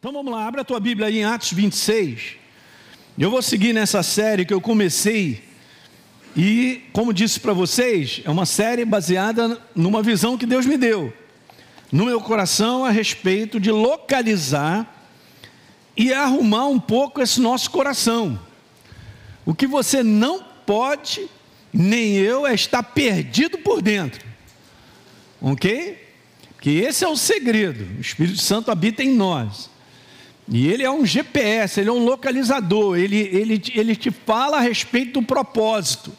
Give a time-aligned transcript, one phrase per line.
[0.00, 2.36] Então vamos lá, abre a tua Bíblia aí em Atos 26.
[3.18, 5.44] Eu vou seguir nessa série que eu comecei.
[6.34, 11.12] E, como disse para vocês, é uma série baseada numa visão que Deus me deu,
[11.92, 15.06] no meu coração, a respeito de localizar
[15.94, 18.40] e arrumar um pouco esse nosso coração.
[19.44, 21.28] O que você não pode,
[21.70, 24.26] nem eu, é estar perdido por dentro.
[25.42, 26.02] Ok?
[26.58, 27.98] Que esse é o segredo.
[27.98, 29.69] O Espírito Santo habita em nós.
[30.50, 34.60] E ele é um GPS, ele é um localizador, ele, ele, ele te fala a
[34.60, 36.12] respeito do propósito.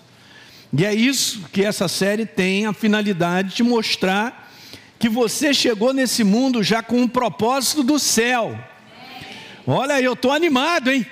[0.72, 4.50] E é isso que essa série tem a finalidade de mostrar
[4.98, 8.58] que você chegou nesse mundo já com um propósito do céu.
[9.68, 11.06] Olha aí, eu estou animado, hein?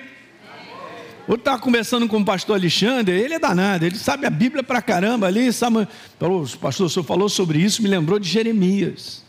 [1.28, 4.82] Eu estava conversando com o pastor Alexandre, ele é danado, ele sabe a Bíblia para
[4.82, 5.88] caramba ali, sabe,
[6.20, 9.24] o pastor, o senhor falou sobre isso, me lembrou de Jeremias.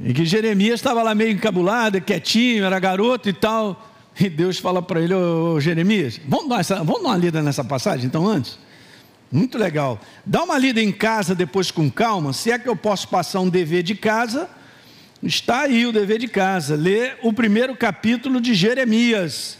[0.00, 3.90] E que Jeremias estava lá meio encabulado, quietinho, era garoto e tal.
[4.18, 7.64] E Deus fala para ele, ô, Jeremias, vamos dar, essa, vamos dar uma lida nessa
[7.64, 8.58] passagem então antes?
[9.30, 10.00] Muito legal.
[10.24, 12.32] Dá uma lida em casa depois com calma.
[12.32, 14.48] Se é que eu posso passar um dever de casa,
[15.22, 16.76] está aí o dever de casa.
[16.76, 19.58] Lê o primeiro capítulo de Jeremias.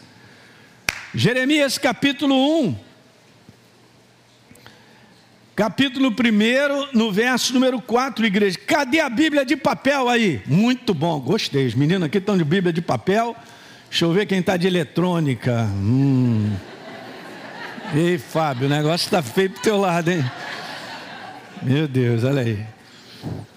[1.12, 2.83] Jeremias capítulo 1
[5.54, 8.58] capítulo 1, no verso número 4, igreja.
[8.66, 10.42] Cadê a Bíblia de papel aí?
[10.46, 11.66] Muito bom, gostei.
[11.66, 13.36] Os meninos aqui estão de Bíblia de papel.
[13.88, 15.64] Deixa eu ver quem está de eletrônica.
[15.74, 16.52] Hum.
[17.94, 20.24] Ei, Fábio, o negócio está feio pro teu lado, hein?
[21.62, 22.58] Meu Deus, olha aí.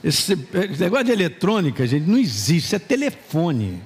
[0.03, 3.81] Esse, esse negócio de eletrônica, gente, não existe, é telefone.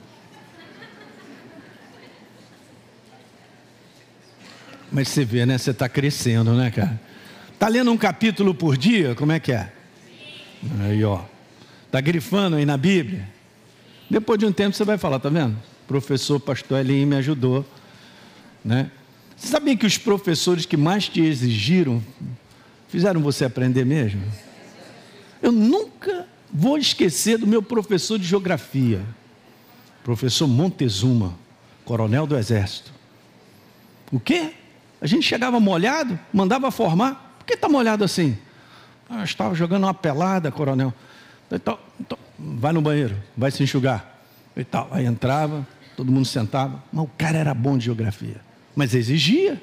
[4.92, 5.58] Mas você vê, né?
[5.58, 7.00] Você está crescendo, né, cara?
[7.62, 9.14] Está lendo um capítulo por dia?
[9.14, 9.72] Como é que é?
[10.80, 11.22] Aí, ó.
[11.86, 13.30] Está grifando aí na Bíblia?
[14.10, 15.56] Depois de um tempo você vai falar, tá vendo?
[15.88, 17.64] Professor Pastor Elinho me ajudou.
[18.66, 18.90] Né?
[19.38, 22.04] Você sabia que os professores que mais te exigiram
[22.88, 24.24] fizeram você aprender mesmo?
[25.40, 29.04] Eu nunca vou esquecer do meu professor de geografia,
[30.04, 31.38] professor Montezuma,
[31.86, 32.92] coronel do Exército.
[34.12, 34.50] O quê?
[35.00, 37.30] A gente chegava molhado, mandava formar.
[37.52, 38.38] Que está molhado assim?
[39.10, 40.94] Ah, estava jogando uma pelada, coronel.
[41.52, 44.22] Então, então, vai no banheiro, vai se enxugar.
[44.56, 44.88] E tal.
[44.90, 45.68] Aí entrava,
[45.98, 46.82] todo mundo sentava.
[46.94, 48.38] Mas o cara era bom de geografia.
[48.74, 49.62] Mas exigia.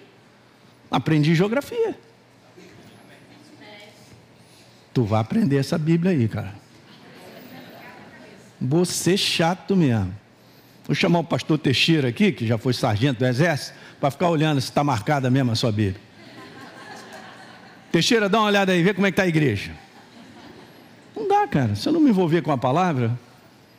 [0.91, 1.99] Aprendi geografia.
[4.93, 6.55] Tu vai aprender essa Bíblia aí, cara.
[8.61, 10.15] Você chato mesmo.
[10.85, 14.61] Vou chamar o pastor Teixeira aqui, que já foi sargento do exército, para ficar olhando
[14.61, 16.08] se está marcada mesmo a sua Bíblia.
[17.91, 19.73] Teixeira, dá uma olhada aí, vê como é que está a igreja.
[21.17, 21.75] Não dá, cara.
[21.75, 23.19] Se eu não me envolver com a palavra,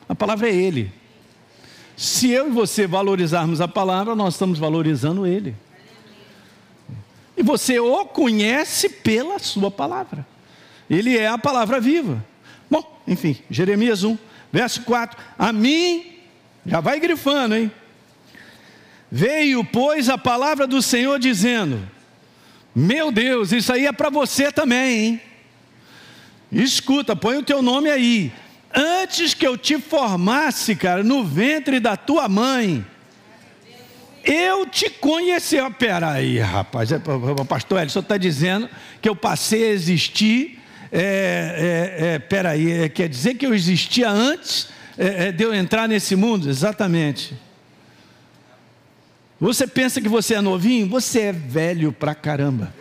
[0.08, 0.92] a palavra é Ele.
[1.96, 5.56] Se eu e você valorizarmos a palavra, nós estamos valorizando Ele.
[7.38, 10.26] E você o conhece pela sua palavra.
[10.90, 12.26] Ele é a palavra viva.
[12.70, 14.18] Bom, enfim, Jeremias 1,
[14.52, 15.18] verso 4.
[15.38, 16.18] A mim,
[16.66, 17.72] já vai grifando, hein?
[19.12, 21.80] Veio, pois, a palavra do Senhor dizendo:
[22.76, 25.22] meu Deus, isso aí é para você também, hein?
[26.52, 28.32] Escuta, põe o teu nome aí.
[28.74, 32.86] Antes que eu te formasse, cara, no ventre da tua mãe,
[34.24, 35.58] eu te conheci.
[35.78, 37.00] Pera aí, rapaz, é,
[37.48, 38.70] pastor, só está dizendo
[39.02, 40.60] que eu passei a existir.
[40.92, 45.54] É, é, é, pera aí, é, quer dizer que eu existia antes é, de eu
[45.54, 46.50] entrar nesse mundo?
[46.50, 47.36] Exatamente.
[49.40, 50.88] Você pensa que você é novinho?
[50.90, 52.74] Você é velho pra caramba.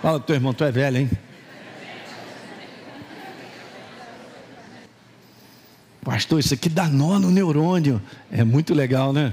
[0.00, 1.10] Fala, teu irmão, tu é velho, hein?
[6.04, 8.02] Pastor, isso aqui dá nó no neurônio.
[8.30, 9.32] É muito legal, né?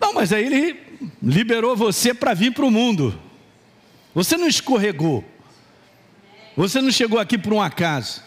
[0.00, 0.80] Não, mas aí ele
[1.20, 3.18] liberou você para vir para o mundo.
[4.14, 5.24] Você não escorregou.
[6.56, 8.22] Você não chegou aqui por um acaso.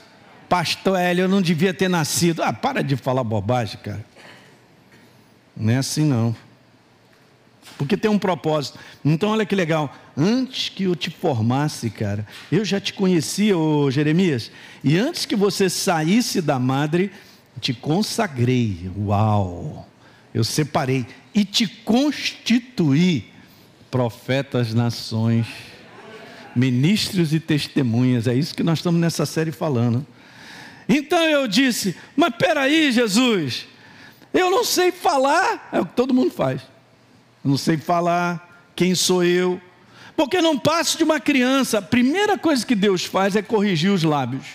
[0.50, 2.44] Pastor Hélio, eu não devia ter nascido.
[2.44, 4.06] Ah, para de falar bobagem, cara.
[5.60, 6.34] Não é assim não.
[7.78, 8.80] Porque tem um propósito.
[9.04, 9.94] Então, olha que legal.
[10.18, 14.52] Antes que eu te formasse, cara, eu já te conhecia, ô Jeremias.
[14.84, 17.12] E antes que você saísse da madre,
[17.60, 18.90] te consagrei.
[18.98, 19.88] Uau!
[20.34, 23.26] Eu separei e te constituí
[23.90, 25.48] profetas nações,
[26.56, 28.28] ministros e testemunhas.
[28.28, 30.06] É isso que nós estamos nessa série falando.
[30.88, 33.68] Então eu disse: Mas peraí, Jesus,
[34.34, 36.62] eu não sei falar, é o que todo mundo faz.
[37.44, 39.60] Eu não sei falar, quem sou eu?
[40.16, 41.78] Porque não passo de uma criança.
[41.78, 44.46] A primeira coisa que Deus faz é corrigir os lábios.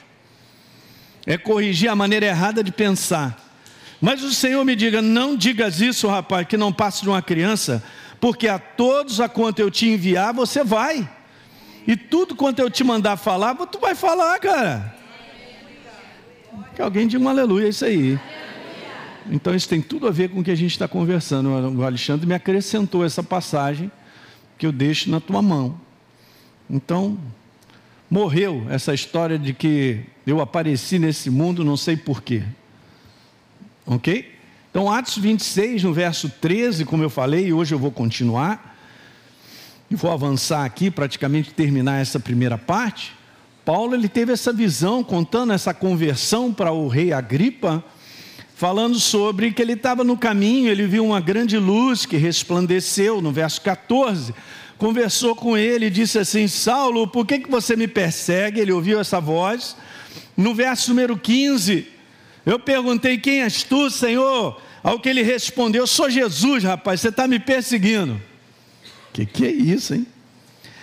[1.26, 3.40] é corrigir a maneira errada de pensar.
[4.00, 7.82] Mas o Senhor me diga: não digas isso, rapaz, que não passe de uma criança,
[8.20, 11.08] porque a todos a quanto eu te enviar, você vai.
[11.86, 14.94] E tudo quanto eu te mandar falar, tu vai falar, cara.
[16.74, 18.18] Que alguém diga um aleluia, é isso aí.
[19.30, 21.48] Então isso tem tudo a ver com o que a gente está conversando.
[21.48, 23.90] O Alexandre me acrescentou essa passagem
[24.58, 25.80] que eu deixo na tua mão.
[26.68, 27.18] Então,
[28.10, 32.42] morreu essa história de que eu apareci nesse mundo, não sei porquê.
[33.86, 34.32] Ok?
[34.70, 38.76] Então, Atos 26, no verso 13, como eu falei, e hoje eu vou continuar,
[39.90, 43.12] e vou avançar aqui, praticamente terminar essa primeira parte.
[43.64, 47.84] Paulo ele teve essa visão, contando essa conversão para o rei Agripa,
[48.56, 53.32] falando sobre que ele estava no caminho, ele viu uma grande luz que resplandeceu, no
[53.32, 54.34] verso 14
[54.78, 58.60] conversou com ele e disse assim: Saulo, por que, que você me persegue?
[58.60, 59.76] Ele ouviu essa voz.
[60.36, 61.86] No verso número 15,
[62.44, 64.60] eu perguntei: Quem és tu, Senhor?
[64.82, 68.20] Ao que ele respondeu: Sou Jesus, rapaz, você está me perseguindo.
[69.12, 70.06] Que que é isso, hein?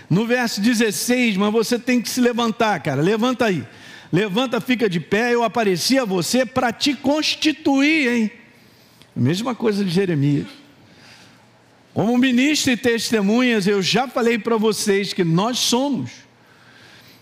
[0.10, 3.64] No verso 16, mas você tem que se levantar, cara, levanta aí.
[4.12, 8.32] Levanta, fica de pé, eu apareci a você para te constituir, hein?
[9.16, 10.48] Mesma coisa de Jeremias.
[11.94, 16.12] Como ministro e testemunhas, eu já falei para vocês que nós somos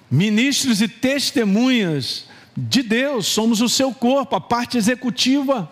[0.10, 2.26] ministros e testemunhas
[2.56, 5.72] de Deus, somos o seu corpo, a parte executiva.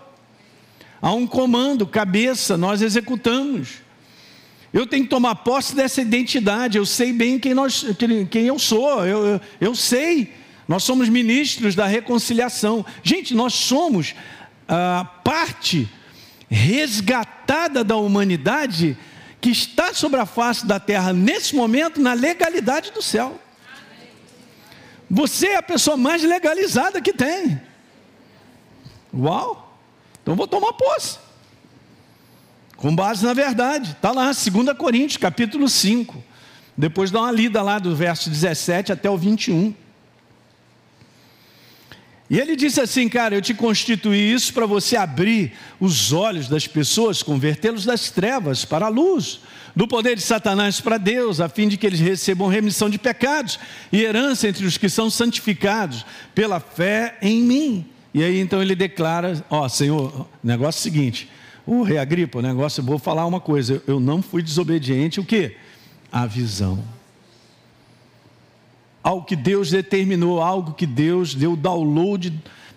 [1.01, 3.87] Há um comando, cabeça, nós executamos.
[4.73, 7.85] Eu tenho que tomar posse dessa identidade, eu sei bem quem, nós,
[8.29, 10.33] quem eu sou, eu, eu, eu sei.
[10.67, 12.85] Nós somos ministros da reconciliação.
[13.01, 14.13] Gente, nós somos
[14.67, 15.89] a parte
[16.49, 18.97] resgatada da humanidade
[19.39, 23.39] que está sobre a face da terra nesse momento na legalidade do céu.
[25.09, 27.61] Você é a pessoa mais legalizada que tem.
[29.13, 29.79] Uau!
[30.21, 31.17] Então vou tomar posse.
[32.75, 33.91] Com base na verdade.
[33.91, 36.21] Está lá, 2 Coríntios, capítulo 5.
[36.77, 39.73] Depois dá uma lida lá do verso 17 até o 21.
[42.29, 46.67] E ele disse assim, cara, eu te constituí isso para você abrir os olhos das
[46.67, 49.39] pessoas, convertê-los das trevas para a luz,
[49.73, 53.57] do poder de Satanás para Deus, a fim de que eles recebam remissão de pecados
[53.93, 57.85] e herança entre os que são santificados pela fé em mim.
[58.13, 61.29] E aí então ele declara: Ó, Senhor, negócio seguinte,
[61.65, 65.23] o rei Agripa, o negócio, eu vou falar uma coisa, eu não fui desobediente, o
[65.23, 65.55] que?
[66.11, 66.83] A visão
[69.07, 72.33] algo que Deus determinou, algo que Deus deu download,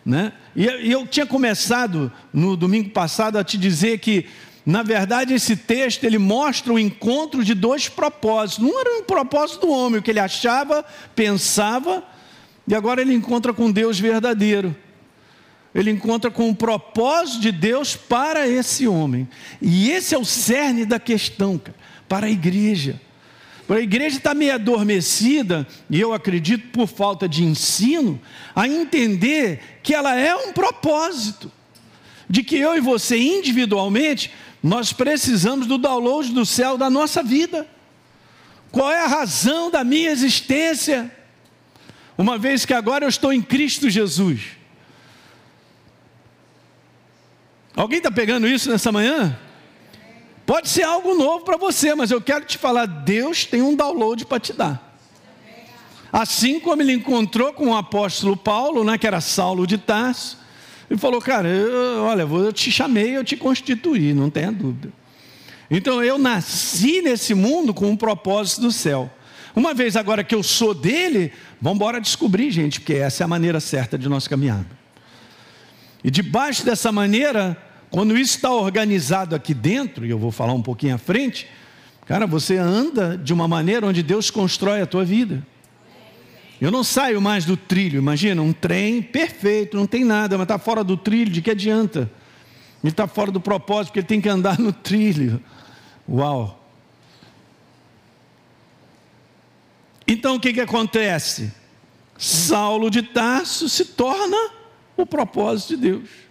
[0.07, 0.33] né?
[0.55, 4.27] E, eu tinha começado no domingo passado a te dizer que,
[4.65, 8.65] na verdade, esse texto ele mostra o encontro de dois propósitos.
[8.65, 10.85] Não era um propósito do homem, o que ele achava,
[11.17, 12.05] pensava,
[12.69, 14.77] e agora ele encontra com Deus verdadeiro.
[15.75, 19.29] Ele encontra com o propósito de Deus para esse homem.
[19.61, 21.77] E esse é o cerne da questão, cara,
[22.09, 23.01] para a igreja.
[23.73, 28.21] A igreja está meio adormecida, e eu acredito por falta de ensino,
[28.55, 31.51] a entender que ela é um propósito,
[32.29, 37.67] de que eu e você individualmente, nós precisamos do download do céu da nossa vida.
[38.73, 41.11] Qual é a razão da minha existência?
[42.19, 44.41] Uma vez que agora eu estou em Cristo Jesus.
[47.75, 49.39] Alguém está pegando isso nessa manhã?
[50.51, 54.27] Pode ser algo novo para você, mas eu quero te falar: Deus tem um download
[54.27, 54.99] para te dar.
[56.13, 60.37] Assim como ele encontrou com o apóstolo Paulo, né, que era Saulo de Tarso,
[60.91, 64.93] e falou: Cara, eu, olha, eu te chamei, eu te constituí, não tenha dúvida.
[65.71, 69.09] Então eu nasci nesse mundo com um propósito do céu.
[69.55, 73.29] Uma vez agora que eu sou dele, vamos embora descobrir, gente, porque essa é a
[73.29, 74.67] maneira certa de nós caminhar.
[76.03, 77.57] E debaixo dessa maneira,
[77.91, 81.49] quando isso está organizado aqui dentro, e eu vou falar um pouquinho à frente,
[82.07, 85.45] cara, você anda de uma maneira onde Deus constrói a tua vida.
[86.61, 90.59] Eu não saio mais do trilho, imagina, um trem perfeito, não tem nada, mas está
[90.59, 92.11] fora do trilho, de que adianta?
[92.83, 95.43] Ele está fora do propósito, porque ele tem que andar no trilho.
[96.09, 96.59] Uau!
[100.07, 101.53] Então o que, que acontece?
[102.19, 104.37] Saulo de Tarso se torna
[104.97, 106.30] o propósito de Deus.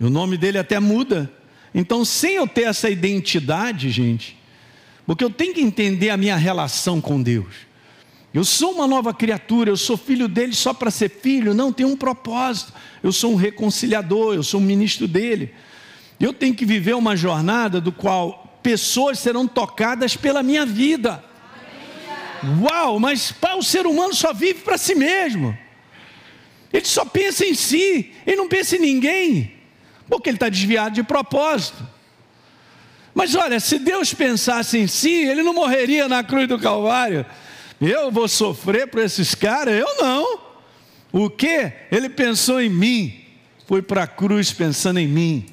[0.00, 1.30] O nome dele até muda.
[1.74, 4.36] Então, sem eu ter essa identidade, gente,
[5.06, 7.68] porque eu tenho que entender a minha relação com Deus.
[8.32, 11.86] Eu sou uma nova criatura, eu sou filho dele só para ser filho, não, tem
[11.86, 12.72] um propósito.
[13.02, 15.54] Eu sou um reconciliador, eu sou um ministro dele.
[16.20, 21.24] Eu tenho que viver uma jornada do qual pessoas serão tocadas pela minha vida.
[22.60, 25.56] Uau, mas pá, o ser humano só vive para si mesmo.
[26.72, 29.57] Ele só pensa em si, ele não pensa em ninguém,
[30.08, 31.86] porque ele está desviado de propósito.
[33.14, 37.26] Mas olha, se Deus pensasse em si, ele não morreria na cruz do Calvário.
[37.80, 39.74] Eu vou sofrer por esses caras?
[39.74, 40.40] Eu não.
[41.12, 41.72] O que?
[41.90, 43.24] Ele pensou em mim,
[43.66, 45.46] foi para a cruz pensando em mim,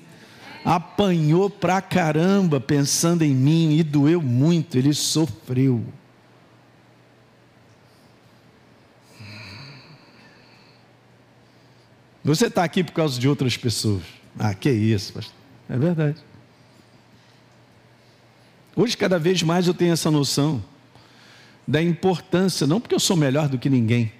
[0.63, 5.83] apanhou pra caramba pensando em mim e doeu muito, ele sofreu.
[12.23, 14.01] Você está aqui por causa de outras pessoas.
[14.37, 15.33] Ah, que isso, pastor.
[15.69, 16.17] É verdade.
[18.75, 20.63] Hoje, cada vez mais, eu tenho essa noção
[21.67, 24.11] da importância, não porque eu sou melhor do que ninguém,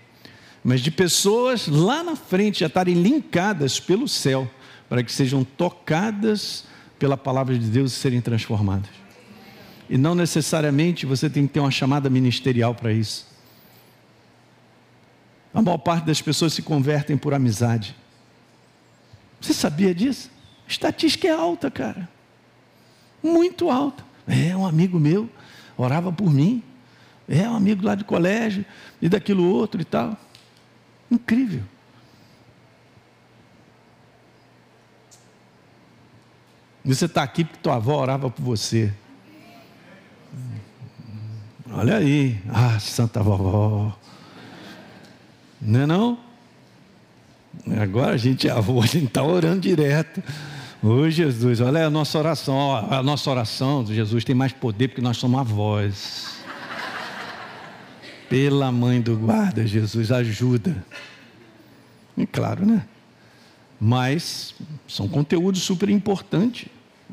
[0.64, 4.50] mas de pessoas lá na frente já estarem linkadas pelo céu,
[4.90, 6.66] para que sejam tocadas
[6.98, 8.90] pela palavra de Deus e serem transformadas.
[9.90, 13.28] E não necessariamente você tem que ter uma chamada ministerial para isso.
[15.54, 17.96] A maior parte das pessoas se convertem por amizade.
[19.46, 20.32] Você sabia disso?
[20.68, 22.10] Estatística é alta, cara.
[23.22, 24.04] Muito alta.
[24.28, 25.30] É, um amigo meu
[25.78, 26.64] orava por mim.
[27.30, 28.66] É, um amigo lá de colégio
[29.00, 30.18] e daquilo outro e tal.
[31.12, 31.62] Incrível.
[36.84, 38.92] Você está aqui porque tua avó orava por você.
[41.72, 42.42] Olha aí.
[42.50, 43.96] Ah, santa vovó.
[45.62, 46.25] Não é não?
[47.82, 50.22] Agora a gente é avô, a gente está orando direto.
[50.84, 55.02] Ô Jesus, olha a nossa oração, a nossa oração de Jesus tem mais poder porque
[55.02, 56.36] nós somos avós.
[58.30, 60.86] Pela mãe do guarda, Jesus, ajuda.
[62.18, 62.86] E claro, né?
[63.80, 64.56] Mas
[64.88, 66.68] são conteúdos super importantes.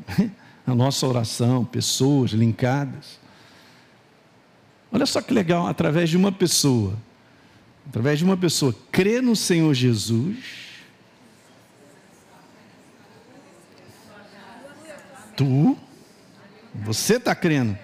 [0.65, 3.19] A nossa oração, pessoas linkadas.
[4.91, 6.93] Olha só que legal, através de uma pessoa,
[7.87, 10.37] através de uma pessoa, crê no Senhor Jesus,
[15.35, 15.77] tu,
[16.73, 17.77] você está crendo,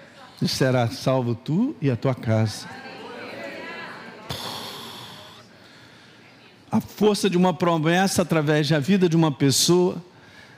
[0.48, 2.68] será salvo tu e a tua casa.
[6.72, 10.03] A força de uma promessa através da vida de uma pessoa.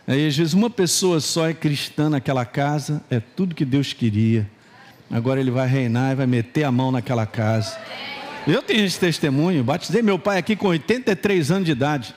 [0.05, 4.49] Aí, às vezes, uma pessoa só é cristã naquela casa, é tudo que Deus queria.
[5.09, 7.77] Agora ele vai reinar e vai meter a mão naquela casa.
[8.47, 9.63] Eu tenho esse testemunho.
[9.63, 12.15] Batizei meu pai aqui com 83 anos de idade.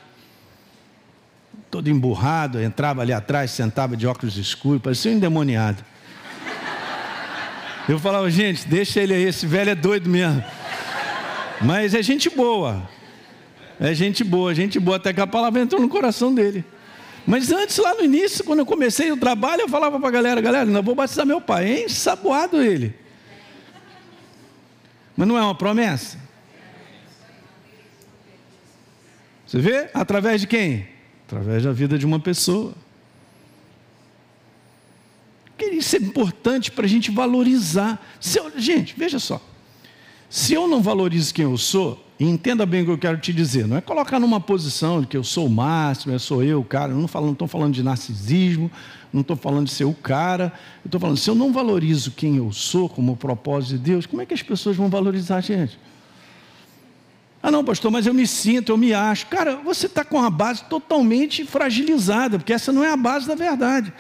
[1.71, 5.85] Todo emburrado, entrava ali atrás, sentava de óculos escuros, parecia um endemoniado.
[7.89, 10.43] Eu falava, gente, deixa ele aí, esse velho é doido mesmo.
[11.61, 12.89] Mas é gente boa.
[13.79, 16.65] É gente boa, gente boa, até que a palavra entrou no coração dele.
[17.27, 20.41] Mas antes, lá no início, quando eu comecei o trabalho, eu falava para a galera,
[20.41, 21.89] galera, não vou batizar meu pai, hein?
[21.89, 22.95] Saboado ele.
[25.17, 26.19] Mas não é uma promessa?
[29.47, 29.91] Você vê?
[29.95, 30.89] Através de quem?
[31.27, 32.75] Através da vida de uma pessoa.
[35.59, 38.05] Isso é importante para a gente valorizar.
[38.35, 39.41] Eu, gente, veja só.
[40.29, 43.33] Se eu não valorizo quem eu sou, e entenda bem o que eu quero te
[43.33, 46.63] dizer, não é colocar numa posição de que eu sou o máximo, eu sou eu
[46.65, 48.71] cara, eu não estou falando de narcisismo,
[49.15, 50.53] não estou falando de ser o cara,
[50.85, 54.21] eu estou falando, se eu não valorizo quem eu sou como propósito de Deus, como
[54.21, 55.79] é que as pessoas vão valorizar a gente?
[57.41, 59.27] Ah, não, pastor, mas eu me sinto, eu me acho.
[59.27, 63.35] Cara, você está com a base totalmente fragilizada, porque essa não é a base da
[63.35, 63.93] verdade.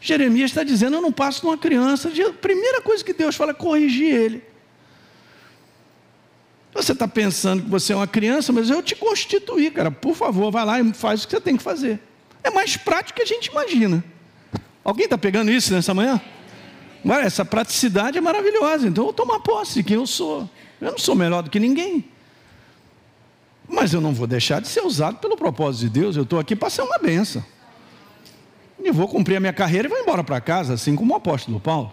[0.00, 2.08] Jeremias está dizendo: Eu não passo numa criança.
[2.08, 4.44] A primeira coisa que Deus fala é corrigir ele.
[6.72, 9.90] Você está pensando que você é uma criança, mas eu te constituí, cara.
[9.90, 12.00] Por favor, vai lá e faz o que você tem que fazer.
[12.42, 14.02] É mais prático que a gente imagina.
[14.84, 16.20] Alguém está pegando isso nessa manhã?
[17.04, 18.86] Agora, essa praticidade é maravilhosa.
[18.86, 20.48] Então, eu vou tomar posse de quem eu sou.
[20.80, 22.04] Eu não sou melhor do que ninguém.
[23.68, 26.16] Mas eu não vou deixar de ser usado pelo propósito de Deus.
[26.16, 27.44] Eu estou aqui para ser uma benção.
[28.82, 31.60] E vou cumprir a minha carreira e vou embora para casa, assim como o apóstolo
[31.60, 31.92] Paulo.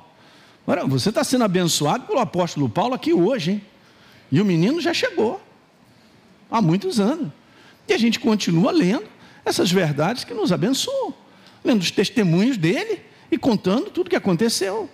[0.65, 3.61] Agora, você está sendo abençoado pelo apóstolo Paulo aqui hoje, hein?
[4.31, 5.39] E o menino já chegou.
[6.49, 7.31] Há muitos anos.
[7.87, 9.05] E a gente continua lendo
[9.45, 11.13] essas verdades que nos abençoam
[11.63, 13.01] lendo os testemunhos dele
[13.31, 14.89] e contando tudo o que aconteceu.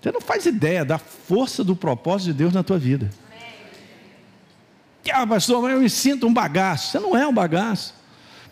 [0.00, 3.10] Você não faz ideia da força do propósito de Deus na tua vida.
[5.12, 6.90] Ah, pastor, mas eu me sinto um bagaço.
[6.90, 7.94] Você não é um bagaço.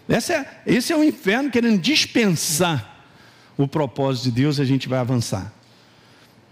[0.09, 3.05] Esse é, esse é o inferno querendo dispensar
[3.57, 5.53] o propósito de Deus e a gente vai avançar.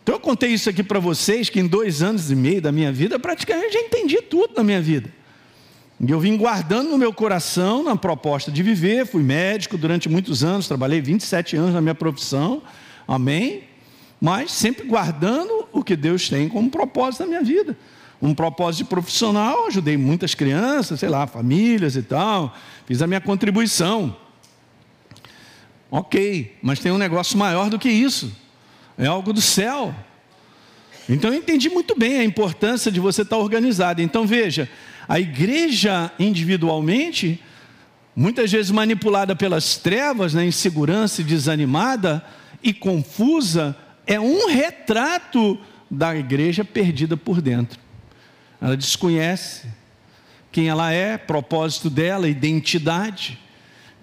[0.03, 2.91] Então eu contei isso aqui para vocês, que em dois anos e meio da minha
[2.91, 5.11] vida, praticamente já entendi tudo na minha vida.
[6.09, 10.67] Eu vim guardando no meu coração, na proposta de viver, fui médico durante muitos anos,
[10.67, 12.63] trabalhei 27 anos na minha profissão,
[13.07, 13.65] amém?
[14.19, 17.77] Mas sempre guardando o que Deus tem como propósito na minha vida.
[18.23, 22.55] um propósito profissional, ajudei muitas crianças, sei lá, famílias e tal,
[22.87, 24.15] fiz a minha contribuição.
[25.91, 28.31] Ok, mas tem um negócio maior do que isso,
[28.99, 29.95] é algo do céu.
[31.09, 34.01] Então eu entendi muito bem a importância de você estar organizado.
[34.03, 34.69] Então veja,
[35.11, 37.43] a igreja individualmente,
[38.15, 42.25] muitas vezes manipulada pelas trevas, na né, insegurança, desanimada
[42.63, 43.77] e confusa,
[44.07, 45.59] é um retrato
[45.91, 47.81] da igreja perdida por dentro.
[48.61, 49.67] Ela desconhece
[50.53, 53.37] quem ela é, propósito dela, identidade.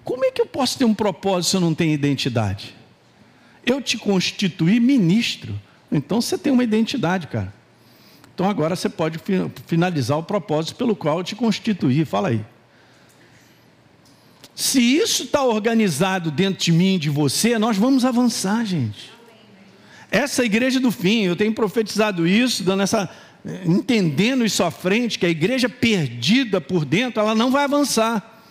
[0.03, 2.75] Como é que eu posso ter um propósito se eu não tenho identidade?
[3.65, 5.57] Eu te constituí ministro,
[5.89, 7.53] então você tem uma identidade, cara.
[8.37, 9.19] Então agora você pode
[9.65, 12.05] finalizar o propósito pelo qual eu te constituí.
[12.05, 12.45] Fala aí.
[14.53, 19.11] Se isso está organizado dentro de mim, de você, nós vamos avançar, gente.
[20.11, 23.09] Essa igreja do fim, eu tenho profetizado isso, dando essa
[23.65, 28.43] entendendo isso à frente, que a igreja perdida por dentro, ela não vai avançar.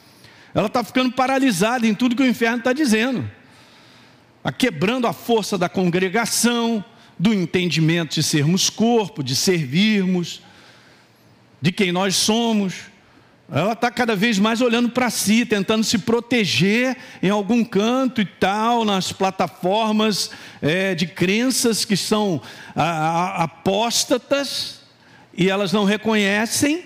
[0.52, 3.24] Ela está ficando paralisada em tudo que o inferno está dizendo.
[4.38, 6.84] Está quebrando a força da congregação,
[7.18, 10.42] do entendimento de sermos corpo, de servirmos,
[11.60, 12.74] de quem nós somos.
[13.50, 18.24] Ela está cada vez mais olhando para si, tentando se proteger em algum canto e
[18.24, 20.30] tal, nas plataformas
[20.60, 22.42] é, de crenças que são
[22.74, 24.80] a, a, apóstatas,
[25.36, 26.84] e elas não reconhecem,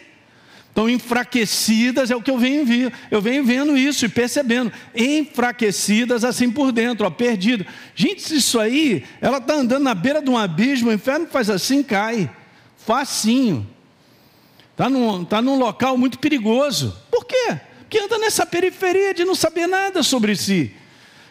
[0.70, 6.24] estão enfraquecidas, é o que eu venho vendo, eu venho vendo isso e percebendo, enfraquecidas
[6.24, 7.66] assim por dentro, ó, perdido.
[7.94, 11.82] Gente, isso aí, ela está andando na beira de um abismo, o inferno faz assim,
[11.82, 12.30] cai,
[12.78, 13.68] facinho.
[14.72, 16.96] Está num, tá num local muito perigoso.
[17.10, 17.58] Por quê?
[17.80, 20.72] Porque anda nessa periferia de não saber nada sobre si.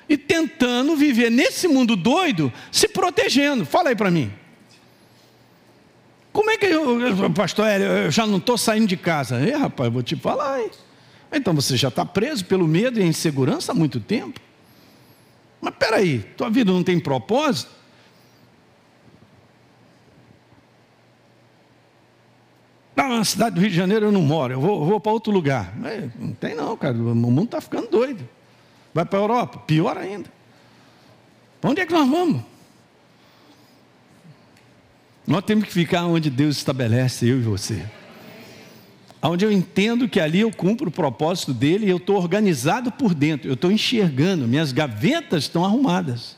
[0.07, 3.65] E tentando viver nesse mundo doido, se protegendo.
[3.65, 4.31] Fala aí para mim.
[6.31, 9.37] Como é que eu, pastor eu já não estou saindo de casa?
[9.37, 10.61] É, rapaz, eu vou te falar.
[10.61, 10.69] Hein?
[11.31, 14.39] Então você já está preso pelo medo e insegurança há muito tempo.
[15.61, 17.79] Mas peraí, tua vida não tem propósito?
[22.95, 25.73] Na cidade do Rio de Janeiro eu não moro, eu vou, vou para outro lugar.
[25.77, 28.27] Mas não tem não, cara, o mundo está ficando doido.
[28.93, 30.31] Vai para a Europa, pior ainda.
[31.59, 32.43] Para onde é que nós vamos?
[35.29, 37.85] Nós temos que ficar onde Deus estabelece eu e você.
[39.21, 43.13] Onde eu entendo que ali eu cumpro o propósito dele e eu estou organizado por
[43.13, 46.35] dentro, eu estou enxergando, minhas gavetas estão arrumadas.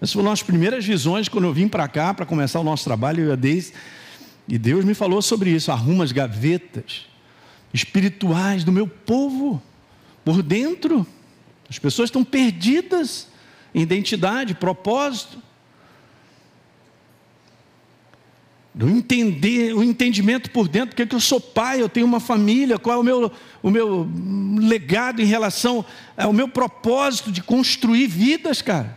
[0.00, 3.22] Essas foram as primeiras visões quando eu vim para cá para começar o nosso trabalho,
[3.22, 3.74] eu e Deise,
[4.48, 7.06] e Deus me falou sobre isso, arruma as gavetas
[7.72, 9.62] espirituais do meu povo
[10.24, 11.06] por dentro.
[11.68, 13.28] As pessoas estão perdidas
[13.72, 15.40] em identidade, propósito.
[18.72, 22.78] Do entender, o entendimento por dentro, porque que eu sou pai, eu tenho uma família,
[22.78, 24.08] qual é o meu, o meu
[24.58, 25.84] legado em relação
[26.16, 28.96] ao meu propósito de construir vidas, cara.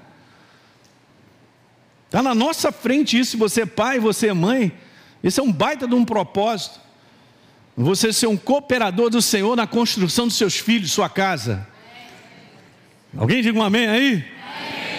[2.05, 4.71] Está na nossa frente isso, você é pai, você é mãe,
[5.23, 6.79] esse é um baita de um propósito.
[7.75, 11.67] Você ser um cooperador do Senhor na construção dos seus filhos, sua casa.
[13.17, 14.32] Alguém diga um amém aí?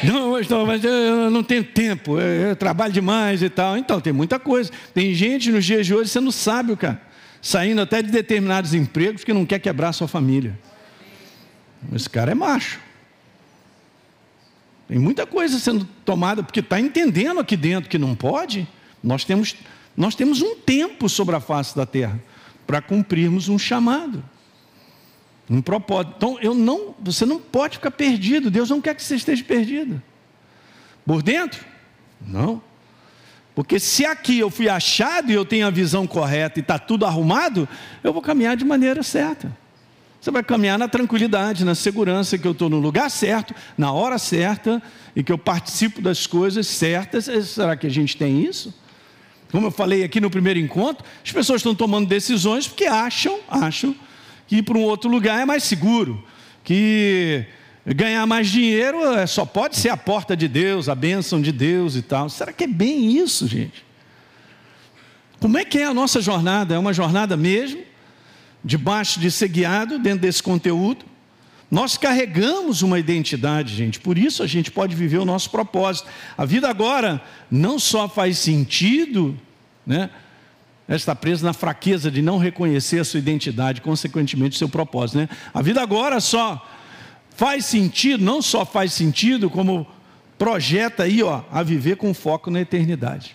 [0.02, 3.76] Não, mas eu não tenho tempo, eu trabalho demais e tal.
[3.78, 4.70] Então, tem muita coisa.
[4.92, 7.00] Tem gente nos dias de hoje sendo sábio, cara,
[7.40, 10.58] saindo até de determinados empregos que não quer quebrar sua família.
[11.94, 12.80] Esse cara é macho.
[14.88, 18.68] Tem muita coisa sendo tomada, porque está entendendo aqui dentro que não pode.
[19.02, 19.54] Nós temos,
[19.96, 22.20] nós temos um tempo sobre a face da terra
[22.66, 24.22] para cumprirmos um chamado.
[25.48, 26.14] Um propósito.
[26.16, 28.50] Então, eu não, você não pode ficar perdido.
[28.50, 30.02] Deus não quer que você esteja perdido.
[31.04, 31.64] Por dentro?
[32.26, 32.62] Não.
[33.54, 37.06] Porque se aqui eu fui achado e eu tenho a visão correta e está tudo
[37.06, 37.68] arrumado,
[38.02, 39.54] eu vou caminhar de maneira certa.
[40.20, 44.18] Você vai caminhar na tranquilidade, na segurança que eu estou no lugar certo, na hora
[44.18, 44.82] certa
[45.14, 47.26] e que eu participo das coisas certas.
[47.46, 48.74] Será que a gente tem isso?
[49.52, 53.94] Como eu falei aqui no primeiro encontro, as pessoas estão tomando decisões porque acham, acham
[54.46, 56.24] que ir para um outro lugar é mais seguro,
[56.62, 57.46] que
[57.86, 61.96] ganhar mais dinheiro é, só pode ser a porta de Deus, a bênção de Deus
[61.96, 62.28] e tal.
[62.28, 63.84] Será que é bem isso, gente?
[65.40, 66.74] Como é que é a nossa jornada?
[66.74, 67.82] É uma jornada mesmo,
[68.64, 71.04] debaixo de ser guiado dentro desse conteúdo?
[71.70, 76.08] Nós carregamos uma identidade, gente, por isso a gente pode viver o nosso propósito.
[76.38, 79.36] A vida agora não só faz sentido,
[79.86, 80.08] né?
[80.86, 85.18] Ela está presa na fraqueza de não reconhecer a sua identidade, consequentemente o seu propósito.
[85.18, 85.28] Né?
[85.52, 86.66] A vida agora só
[87.30, 89.86] faz sentido, não só faz sentido, como
[90.36, 93.34] projeta aí ó, a viver com foco na eternidade.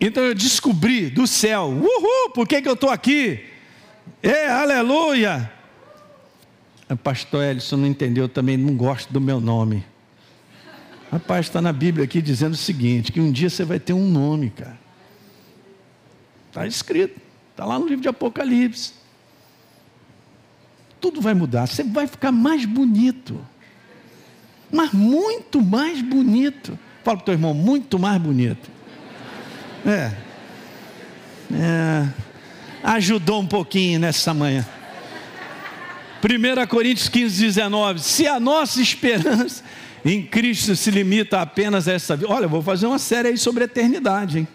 [0.00, 3.44] Então eu descobri do céu, uhul, por que, que eu estou aqui?
[4.22, 5.50] É, aleluia!
[7.02, 9.84] Pastor Ellison não entendeu, eu também não gosto do meu nome.
[11.10, 14.08] Rapaz, está na Bíblia aqui dizendo o seguinte: que um dia você vai ter um
[14.08, 14.78] nome, cara.
[16.58, 17.20] Está escrito,
[17.52, 18.92] está lá no livro de Apocalipse.
[21.00, 23.40] Tudo vai mudar, você vai ficar mais bonito.
[24.70, 26.76] Mas muito mais bonito.
[27.04, 28.68] Fala para o teu irmão, muito mais bonito.
[29.86, 30.12] É.
[31.54, 32.08] é.
[32.82, 34.66] Ajudou um pouquinho nessa manhã.
[36.20, 38.00] 1 Coríntios 15, 19.
[38.00, 39.62] Se a nossa esperança
[40.04, 42.32] em Cristo se limita apenas a essa vida.
[42.32, 44.48] Olha, eu vou fazer uma série aí sobre a eternidade, hein?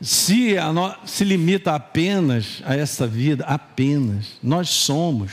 [0.00, 0.94] Se no...
[1.04, 5.32] se limita apenas a essa vida, apenas, nós somos.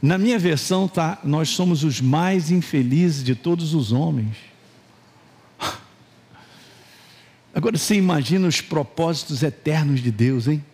[0.00, 4.36] Na minha versão tá, nós somos os mais infelizes de todos os homens.
[7.54, 10.64] Agora você imagina os propósitos eternos de Deus, hein?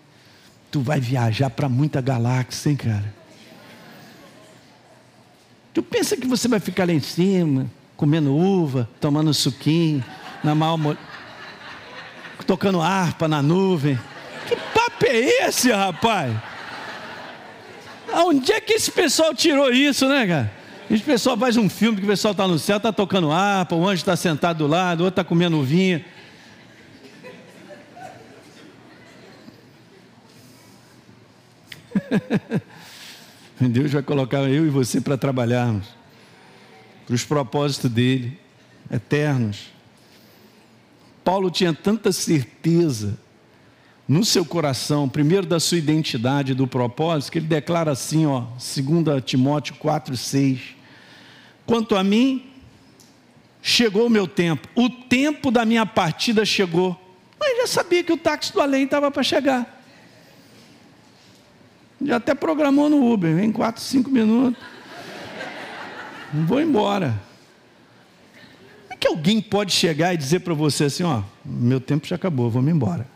[0.71, 3.15] Tu vai viajar para muita galáxia, hein, cara?
[5.73, 10.05] Tu pensa que você vai ficar lá em cima, comendo uva, tomando suquinho,
[10.43, 10.77] na mal
[12.51, 13.97] tocando harpa na nuvem.
[14.49, 16.37] Que papo é esse, rapaz?
[18.13, 20.53] Onde é que esse pessoal tirou isso, né, cara?
[20.91, 23.87] Esse pessoal faz um filme que o pessoal está no céu, está tocando harpa, o
[23.87, 26.05] anjo está sentado do lado, o outro está comendo uvinha.
[33.61, 35.87] Deus vai colocar eu e você para trabalharmos
[37.07, 38.37] para os propósitos dele,
[38.91, 39.71] eternos.
[41.31, 43.17] Paulo tinha tanta certeza
[44.09, 49.23] no seu coração, primeiro da sua identidade, do propósito, que ele declara assim, ó, 2
[49.25, 50.61] Timóteo 4, 6.
[51.65, 52.51] Quanto a mim,
[53.63, 57.01] chegou o meu tempo, o tempo da minha partida chegou.
[57.39, 59.85] Mas já sabia que o táxi do além estava para chegar.
[62.03, 64.61] Já até programou no Uber, vem 4, 5 minutos.
[66.35, 67.30] Vou embora.
[69.01, 72.61] Que alguém pode chegar e dizer para você assim, ó, meu tempo já acabou, vou
[72.61, 73.09] me embora.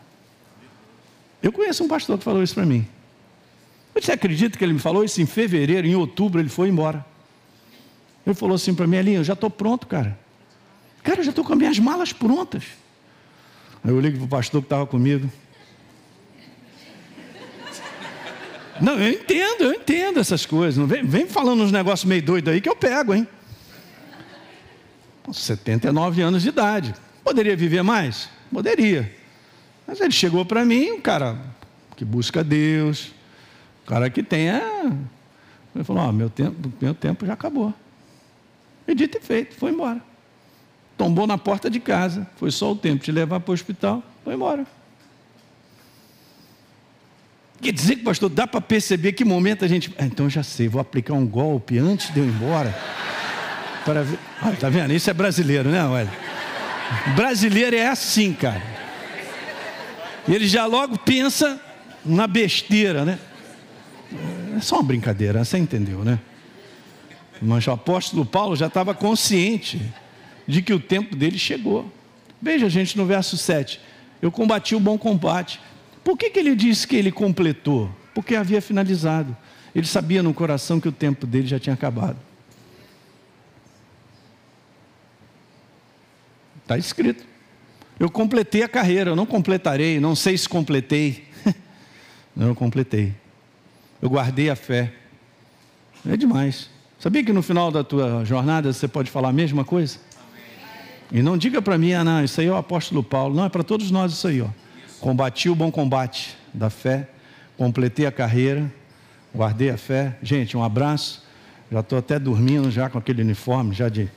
[1.43, 2.87] Eu conheço um pastor que falou isso para mim.
[3.93, 7.05] Você acredita que ele me falou isso em fevereiro, em outubro, ele foi embora.
[8.25, 10.17] Ele falou assim para mim, Elinho, eu já estou pronto, cara.
[11.03, 12.63] Cara, eu já estou com as minhas malas prontas.
[13.83, 15.29] Aí eu ligo para o pastor que estava comigo.
[18.81, 20.77] Não, eu entendo, eu entendo essas coisas.
[20.77, 23.27] Não vem, vem falando uns negócios meio doidos aí que eu pego, hein?
[25.33, 26.93] 79 anos de idade.
[27.23, 28.29] Poderia viver mais?
[28.51, 29.11] Poderia.
[29.87, 31.37] Mas ele chegou para mim, um cara
[31.95, 33.11] que busca Deus,
[33.83, 34.47] um cara que tem.
[35.75, 37.73] Ele falou: oh, meu, tempo, meu tempo já acabou.
[38.87, 40.01] E dito e feito, foi embora.
[40.97, 42.27] Tombou na porta de casa.
[42.37, 44.65] Foi só o tempo de levar para o hospital, foi embora.
[47.61, 49.93] Quer dizer que, pastor, dá para perceber que momento a gente.
[49.97, 52.75] Ah, então já sei, vou aplicar um golpe antes de eu ir embora.
[53.85, 54.03] Para
[54.59, 54.91] tá vendo?
[54.93, 56.11] Isso é brasileiro, né, olha?
[57.15, 58.61] Brasileiro é assim, cara.
[60.27, 61.61] Ele já logo pensa
[62.03, 63.19] na besteira, né?
[64.57, 66.19] É só uma brincadeira, você entendeu, né?
[67.41, 69.79] Mas o apóstolo Paulo já estava consciente
[70.47, 71.91] de que o tempo dele chegou.
[72.41, 73.79] Veja, gente, no verso 7.
[74.21, 75.59] Eu combati o bom combate,
[76.03, 77.89] por que, que ele disse que ele completou?
[78.13, 79.35] Porque havia finalizado.
[79.75, 82.17] Ele sabia no coração que o tempo dele já tinha acabado.
[86.65, 87.23] Está escrito.
[87.99, 91.23] Eu completei a carreira, eu não completarei, não sei se completei.
[92.35, 93.13] não, eu completei.
[94.01, 94.91] Eu guardei a fé.
[96.09, 96.71] É demais.
[96.99, 99.99] Sabia que no final da tua jornada você pode falar a mesma coisa?
[101.11, 103.35] E não diga para mim, ah, não, isso aí é o apóstolo Paulo.
[103.35, 104.47] Não, é para todos nós isso aí, ó.
[104.99, 107.07] Combati o bom combate da fé,
[107.55, 108.73] completei a carreira,
[109.33, 110.17] guardei a fé.
[110.23, 111.23] Gente, um abraço.
[111.71, 114.09] Já estou até dormindo já com aquele uniforme já de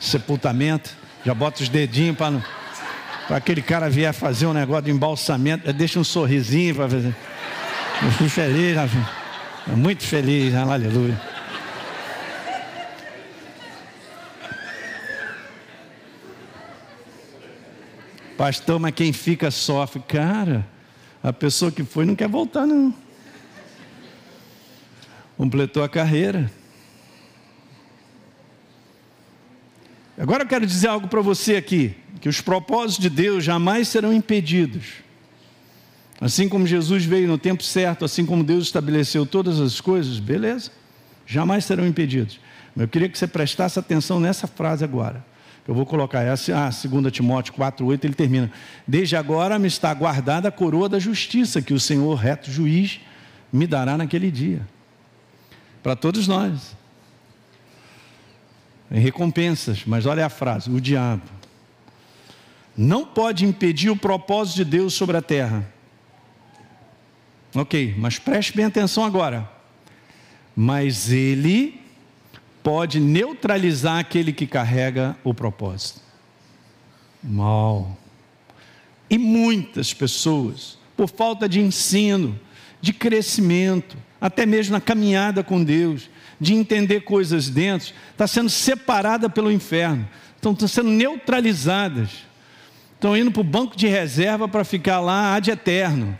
[0.00, 1.03] sepultamento.
[1.24, 2.42] Já boto os dedinhos para
[3.36, 7.16] aquele cara vier fazer um negócio de embalsamento, deixa um sorrisinho para fazer.
[8.02, 8.76] Eu fui feliz,
[9.68, 11.18] muito feliz, aleluia.
[18.36, 20.02] Pastor, mas quem fica sofre.
[20.06, 20.66] Cara,
[21.22, 22.92] a pessoa que foi não quer voltar, não.
[25.36, 26.50] Completou a carreira.
[30.16, 34.12] Agora eu quero dizer algo para você aqui: que os propósitos de Deus jamais serão
[34.12, 35.04] impedidos.
[36.20, 40.70] Assim como Jesus veio no tempo certo, assim como Deus estabeleceu todas as coisas, beleza,
[41.26, 42.40] jamais serão impedidos.
[42.74, 45.24] Mas eu queria que você prestasse atenção nessa frase agora.
[45.66, 48.50] Eu vou colocar essa, a 2 Timóteo 4,8, ele termina.
[48.86, 53.00] Desde agora me está guardada a coroa da justiça, que o Senhor, reto juiz,
[53.52, 54.60] me dará naquele dia.
[55.82, 56.76] Para todos nós.
[58.94, 61.28] Em recompensas, mas olha a frase: o diabo
[62.76, 65.68] não pode impedir o propósito de Deus sobre a terra.
[67.52, 69.50] Ok, mas preste bem atenção agora.
[70.54, 71.80] Mas ele
[72.62, 76.00] pode neutralizar aquele que carrega o propósito.
[77.20, 77.98] Mal.
[79.10, 82.38] E muitas pessoas, por falta de ensino,
[82.80, 86.08] de crescimento, até mesmo na caminhada com Deus,
[86.40, 92.10] de entender coisas dentro, está sendo separada pelo inferno, estão sendo neutralizadas,
[92.94, 96.18] estão indo para o banco de reserva para ficar lá ad eterno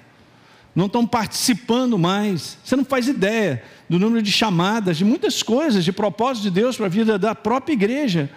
[0.74, 2.58] não estão participando mais.
[2.64, 6.76] Você não faz ideia do número de chamadas, de muitas coisas, de propósito de Deus
[6.76, 8.28] para a vida da própria igreja,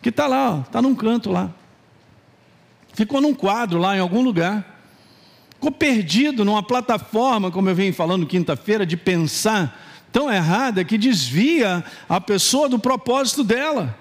[0.00, 1.50] que está lá, está num canto lá.
[2.94, 4.80] Ficou num quadro lá em algum lugar.
[5.54, 9.80] Ficou perdido numa plataforma, como eu venho falando quinta-feira, de pensar
[10.12, 13.98] tão errada que desvia a pessoa do propósito dela.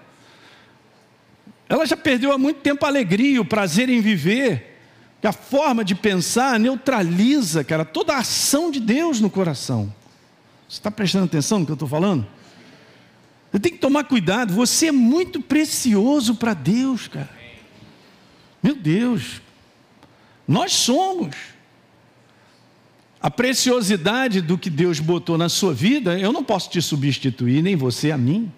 [1.69, 4.71] Ela já perdeu há muito tempo a alegria, o prazer em viver
[5.21, 9.93] que a forma de pensar neutraliza, cara, toda a ação de Deus no coração.
[10.67, 12.26] Você está prestando atenção no que eu estou falando?
[13.52, 17.30] Você tem que tomar cuidado, você é muito precioso para Deus, cara.
[18.63, 19.41] Meu Deus,
[20.47, 21.36] nós somos.
[23.22, 27.76] A preciosidade do que Deus botou na sua vida, eu não posso te substituir, nem
[27.76, 28.52] você a mim.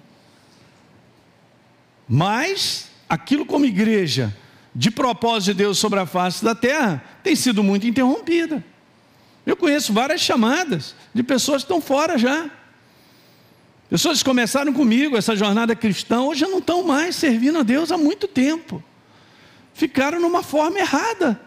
[2.08, 4.34] Mas, aquilo como igreja,
[4.73, 8.63] de propósito de Deus sobre a face da terra tem sido muito interrompida.
[9.45, 12.49] Eu conheço várias chamadas de pessoas que estão fora já.
[13.89, 17.97] Pessoas que começaram comigo essa jornada cristã, hoje não estão mais servindo a Deus há
[17.97, 18.82] muito tempo.
[19.73, 21.39] Ficaram numa forma errada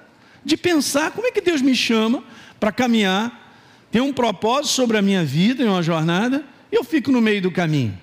[0.44, 2.22] de pensar como é que Deus me chama
[2.58, 3.46] para caminhar,
[3.90, 7.42] tem um propósito sobre a minha vida em uma jornada, e eu fico no meio
[7.42, 7.98] do caminho.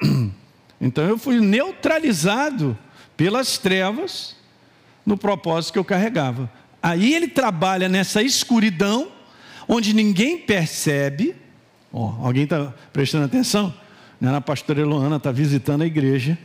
[0.82, 2.78] Então eu fui neutralizado
[3.14, 4.34] pelas trevas
[5.04, 6.50] no propósito que eu carregava.
[6.82, 9.12] Aí ele trabalha nessa escuridão,
[9.68, 11.36] onde ninguém percebe.
[11.92, 13.74] Oh, alguém está prestando atenção?
[14.22, 16.38] A pastora Eloana está visitando a igreja,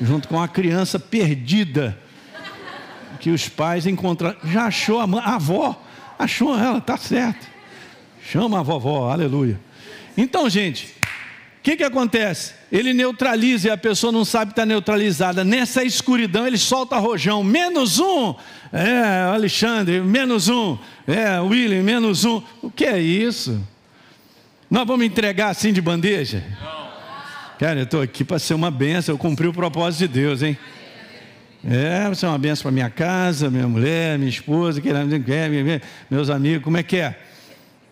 [0.00, 1.96] junto com uma criança perdida,
[3.20, 4.36] que os pais encontraram.
[4.44, 5.80] Já achou a, mãe, a avó?
[6.18, 7.46] Achou ela, tá certo.
[8.22, 9.60] Chama a vovó, aleluia.
[10.16, 10.96] Então, gente,
[11.66, 12.54] que, que acontece?
[12.70, 15.42] Ele neutraliza e a pessoa não sabe que está neutralizada.
[15.42, 17.42] Nessa escuridão ele solta rojão.
[17.42, 18.36] Menos um.
[18.72, 20.78] É, Alexandre, menos um.
[21.08, 22.40] É, William, menos um.
[22.62, 23.60] O que é isso?
[24.70, 26.44] Nós vamos entregar assim de bandeja?
[26.62, 26.86] Não.
[27.58, 29.12] Cara, eu estou aqui para ser uma benção.
[29.12, 30.56] Eu cumpri o propósito de Deus, hein?
[31.68, 34.80] É, você é uma benção para minha casa, minha mulher, minha esposa,
[36.08, 36.62] meus amigos.
[36.62, 37.18] Como é que é?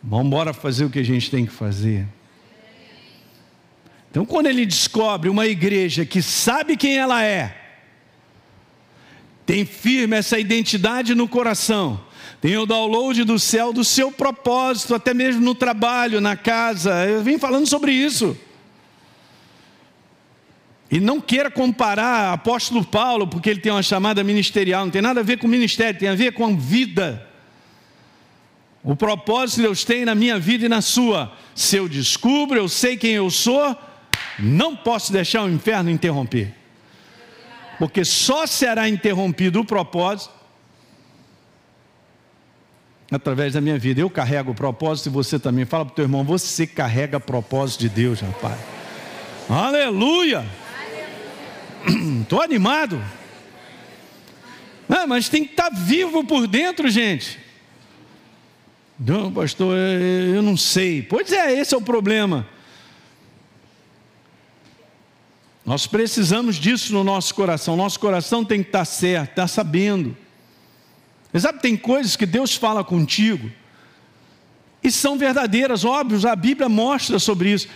[0.00, 2.06] Vamos embora fazer o que a gente tem que fazer.
[4.08, 7.52] Então, quando ele descobre uma igreja que sabe quem ela é,
[9.44, 12.00] tem firme essa identidade no coração,
[12.40, 17.06] tem o download do céu do seu propósito, até mesmo no trabalho, na casa.
[17.06, 18.38] Eu vim falando sobre isso.
[20.94, 25.18] E não queira comparar apóstolo Paulo, porque ele tem uma chamada ministerial, não tem nada
[25.18, 27.28] a ver com ministério, tem a ver com a vida.
[28.80, 31.32] O propósito Deus tem na minha vida e na sua.
[31.52, 33.76] Se eu descubro, eu sei quem eu sou,
[34.38, 36.54] não posso deixar o inferno interromper.
[37.76, 40.32] Porque só será interrompido o propósito
[43.10, 44.00] através da minha vida.
[44.00, 45.64] Eu carrego o propósito e você também.
[45.64, 48.60] Fala para o teu irmão, você carrega o propósito de Deus, rapaz.
[49.50, 50.62] Aleluia!
[52.22, 53.02] Estou animado.
[54.88, 57.38] Ah, mas tem que estar tá vivo por dentro, gente.
[58.98, 61.02] Não, pastor, eu não sei.
[61.02, 62.46] Pois é, esse é o problema.
[65.64, 67.76] Nós precisamos disso no nosso coração.
[67.76, 70.16] Nosso coração tem que estar certo, estar sabendo.
[71.32, 73.50] Você sabe, tem coisas que Deus fala contigo
[74.84, 77.66] e são verdadeiras, óbvios, a Bíblia mostra sobre isso.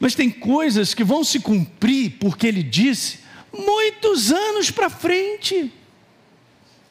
[0.00, 3.20] Mas tem coisas que vão se cumprir, porque Ele disse,
[3.56, 5.72] muitos anos para frente.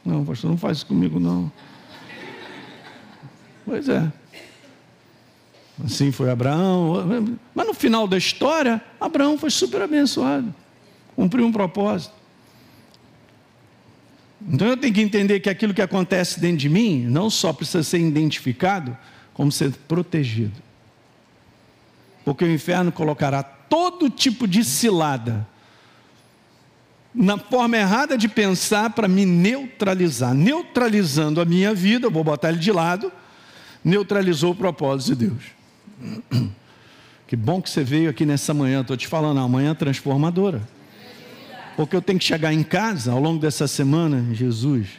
[0.04, 1.52] Não, pastor, não faz isso comigo, não.
[3.66, 4.12] Pois é.
[5.84, 6.94] Assim foi Abraão.
[7.54, 10.54] Mas no final da história, Abraão foi super abençoado.
[11.16, 12.14] Cumpriu um propósito.
[14.48, 17.84] Então eu tenho que entender que aquilo que acontece dentro de mim não só precisa
[17.84, 18.96] ser identificado,
[19.34, 20.64] como ser protegido.
[22.24, 25.48] Porque o inferno colocará todo tipo de cilada
[27.16, 30.34] na forma errada de pensar para me neutralizar.
[30.34, 33.12] Neutralizando a minha vida, vou botar ele de lado,
[33.84, 36.52] neutralizou o propósito de Deus.
[37.28, 40.62] Que bom que você veio aqui nessa manhã, estou te falando, a manhã transformadora.
[41.76, 44.90] Porque eu tenho que chegar em casa ao longo dessa semana, Jesus,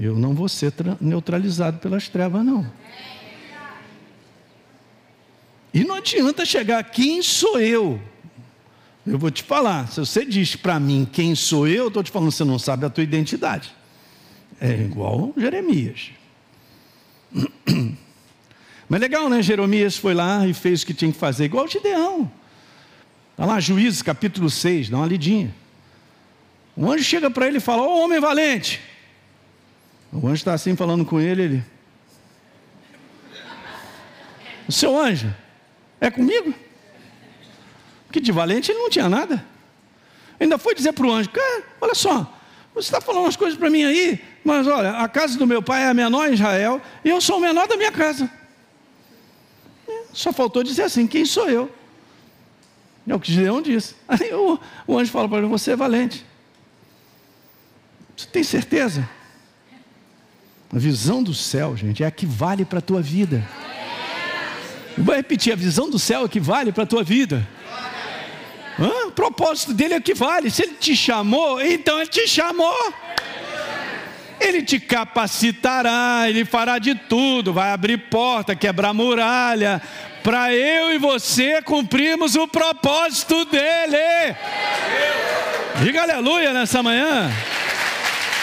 [0.00, 2.66] eu não vou ser neutralizado pelas trevas, não.
[5.72, 8.00] E não adianta chegar, quem sou eu?
[9.10, 12.10] Eu vou te falar, se você diz para mim quem sou eu, eu estou te
[12.10, 13.74] falando, você não sabe a tua identidade.
[14.60, 16.10] É igual Jeremias.
[18.86, 19.40] Mas legal, né?
[19.40, 22.30] Jeremias foi lá e fez o que tinha que fazer, igual o Gideão.
[23.30, 25.54] Está lá, Juízes capítulo 6, dá uma lidinha.
[26.76, 28.80] O anjo chega para ele e fala: Ô oh, homem valente.
[30.12, 31.64] O anjo está assim falando com ele, ele.
[34.68, 35.34] O seu anjo,
[35.98, 36.52] é comigo?
[38.08, 39.44] Porque de valente ele não tinha nada.
[40.40, 42.34] Ainda foi dizer para o anjo: Cara, olha só,
[42.74, 45.82] você está falando umas coisas para mim aí, mas olha, a casa do meu pai
[45.82, 48.30] é a menor em Israel e eu sou o menor da minha casa.
[50.12, 51.70] Só faltou dizer assim: quem sou eu?
[53.06, 53.94] É o que Gideão disse.
[54.08, 56.24] Aí o, o anjo fala para ele: você é valente.
[58.16, 59.08] Você tem certeza?
[60.72, 63.46] A visão do céu, gente, é a que vale para a tua vida.
[64.96, 67.46] Eu vou repetir: a visão do céu é que vale para a tua vida.
[68.78, 69.08] Hã?
[69.08, 70.50] O propósito dele é que vale.
[70.50, 72.94] Se ele te chamou, então ele te chamou.
[74.40, 79.82] Ele te capacitará, ele fará de tudo, vai abrir porta, quebrar muralha,
[80.22, 84.36] para eu e você cumprirmos o propósito dele.
[85.82, 87.28] Diga aleluia nessa manhã.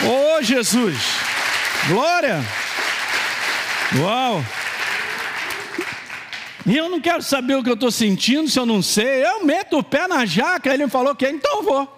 [0.03, 0.97] Oh Jesus,
[1.87, 2.43] glória.
[3.99, 4.43] Uau.
[6.65, 9.23] E eu não quero saber o que eu estou sentindo, se eu não sei.
[9.23, 11.95] Eu meto o pé na jaca, ele falou que é, então eu vou.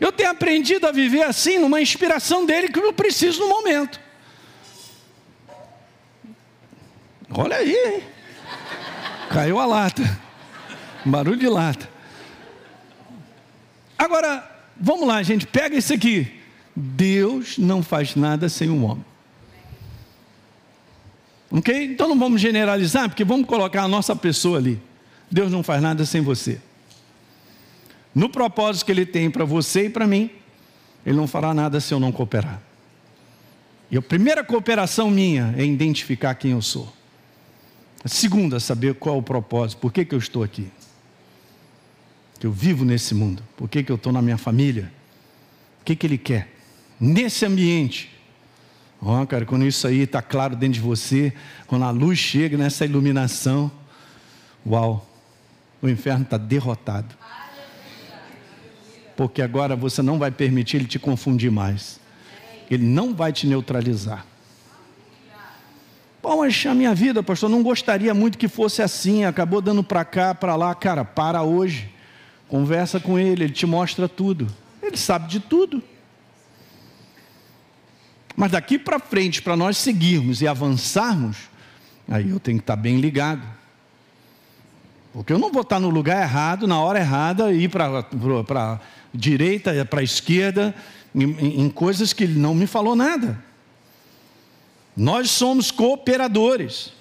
[0.00, 4.00] Eu tenho aprendido a viver assim, numa inspiração dele que eu preciso no momento.
[7.30, 8.02] Olha aí, hein?
[9.30, 10.02] Caiu a lata.
[11.04, 11.88] Barulho de lata.
[13.98, 16.40] Agora, vamos lá, gente, pega isso aqui.
[16.74, 19.04] Deus não faz nada sem um homem.
[21.50, 21.84] Ok?
[21.84, 24.80] Então não vamos generalizar, porque vamos colocar a nossa pessoa ali.
[25.30, 26.60] Deus não faz nada sem você
[28.14, 30.30] no propósito que Ele tem para você e para mim,
[31.04, 32.60] Ele não fará nada se eu não cooperar.
[33.90, 36.92] E a primeira cooperação minha é identificar quem eu sou.
[38.04, 40.68] A segunda, saber qual é o propósito, por que, que eu estou aqui.
[42.38, 44.90] Que eu vivo nesse mundo, por que, que eu estou na minha família,
[45.80, 46.54] o que, que Ele quer.
[46.98, 48.10] Nesse ambiente,
[49.02, 51.32] Ó, oh, cara, quando isso aí está claro dentro de você,
[51.66, 53.70] quando a luz chega nessa iluminação,
[54.66, 55.06] uau,
[55.80, 57.20] o inferno está derrotado
[59.20, 62.00] porque agora você não vai permitir ele te confundir mais.
[62.70, 64.24] Ele não vai te neutralizar.
[66.22, 70.06] Bom, mas a minha vida, pastor, não gostaria muito que fosse assim, acabou dando para
[70.06, 70.74] cá, para lá.
[70.74, 71.90] Cara, para hoje.
[72.48, 74.46] Conversa com ele, ele te mostra tudo.
[74.82, 75.82] Ele sabe de tudo.
[78.40, 81.36] Mas daqui para frente, para nós seguirmos e avançarmos,
[82.08, 83.46] aí eu tenho que estar bem ligado.
[85.12, 88.80] Porque eu não vou estar no lugar errado, na hora errada, ir para
[89.12, 90.74] direita para a esquerda,
[91.14, 93.44] em, em coisas que ele não me falou nada.
[94.96, 96.94] Nós somos cooperadores.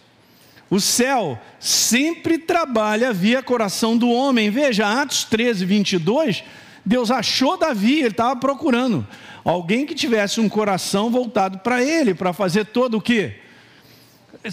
[0.70, 4.50] O céu sempre trabalha via coração do homem.
[4.50, 6.44] Veja, Atos 13, 22,
[6.86, 9.08] Deus achou Davi, ele estava procurando
[9.44, 13.40] alguém que tivesse um coração voltado para ele, para fazer todo o quê?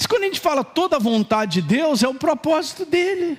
[0.08, 3.38] Quando a gente fala toda a vontade de Deus, é o propósito dele.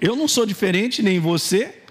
[0.00, 1.82] Eu não sou diferente, nem você.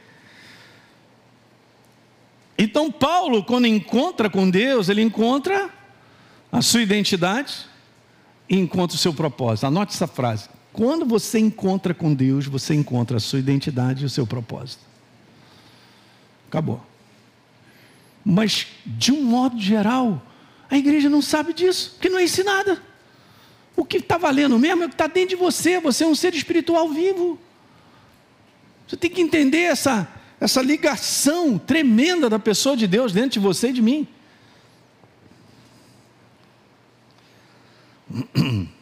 [2.58, 5.69] Então, Paulo, quando encontra com Deus, ele encontra
[6.51, 7.65] a sua identidade
[8.49, 9.67] e encontra o seu propósito.
[9.67, 10.49] Anote essa frase.
[10.73, 14.81] Quando você encontra com Deus, você encontra a sua identidade e o seu propósito.
[16.48, 16.81] Acabou.
[18.23, 20.21] Mas, de um modo geral,
[20.69, 22.81] a igreja não sabe disso, porque não é ensinada.
[23.75, 25.79] O que está valendo mesmo é o que está dentro de você.
[25.79, 27.39] Você é um ser espiritual vivo.
[28.87, 30.08] Você tem que entender essa,
[30.39, 34.08] essa ligação tremenda da pessoa de Deus dentro de você e de mim.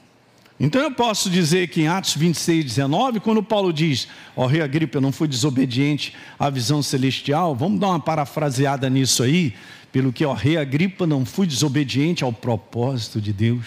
[0.59, 4.61] Então eu posso dizer que em Atos 26, 19, quando Paulo diz, ó oh, rei
[4.61, 9.53] Agripa, eu não fui desobediente à visão celestial, vamos dar uma parafraseada nisso aí,
[9.89, 13.65] pelo que, ó oh, rei Agripa, não fui desobediente ao propósito de Deus,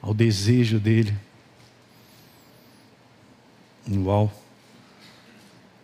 [0.00, 1.12] ao desejo dele.
[3.90, 4.32] Uau.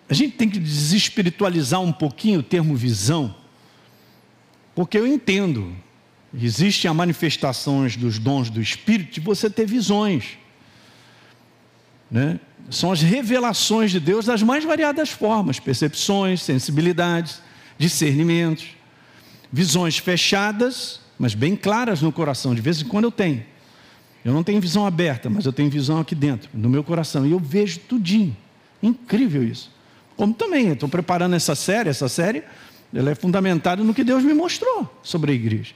[0.09, 3.35] a gente tem que desespiritualizar um pouquinho o termo visão,
[4.73, 5.75] porque eu entendo,
[6.35, 10.39] existem as manifestações dos dons do Espírito de você ter visões.
[12.11, 12.39] Né?
[12.71, 17.41] São as revelações de Deus das mais variadas formas: percepções, sensibilidades,
[17.79, 18.67] discernimentos,
[19.53, 22.55] visões fechadas, mas bem claras no coração.
[22.55, 23.45] De vez em quando eu tenho.
[24.25, 27.31] Eu não tenho visão aberta, mas eu tenho visão aqui dentro, no meu coração, e
[27.31, 28.37] eu vejo tudinho.
[28.83, 29.71] Incrível isso.
[30.17, 32.43] Como também, estou preparando essa série, essa série
[32.93, 35.75] ela é fundamentada no que Deus me mostrou sobre a igreja.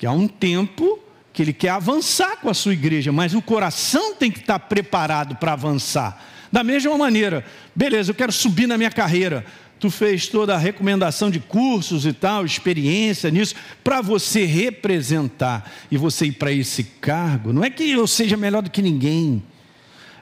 [0.00, 0.98] Que há um tempo
[1.30, 5.36] que ele quer avançar com a sua igreja, mas o coração tem que estar preparado
[5.36, 6.24] para avançar.
[6.50, 7.44] Da mesma maneira,
[7.76, 9.44] beleza, eu quero subir na minha carreira.
[9.78, 15.98] Tu fez toda a recomendação de cursos e tal, experiência nisso, para você representar e
[15.98, 17.52] você ir para esse cargo.
[17.52, 19.42] Não é que eu seja melhor do que ninguém.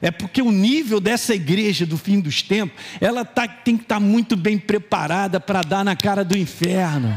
[0.03, 3.97] É porque o nível dessa igreja do fim dos tempos, ela tá, tem que estar
[3.97, 7.17] tá muito bem preparada para dar na cara do inferno.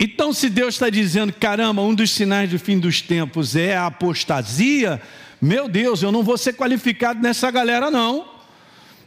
[0.00, 3.86] Então, se Deus está dizendo, caramba, um dos sinais do fim dos tempos é a
[3.86, 5.00] apostasia,
[5.40, 8.26] meu Deus, eu não vou ser qualificado nessa galera, não.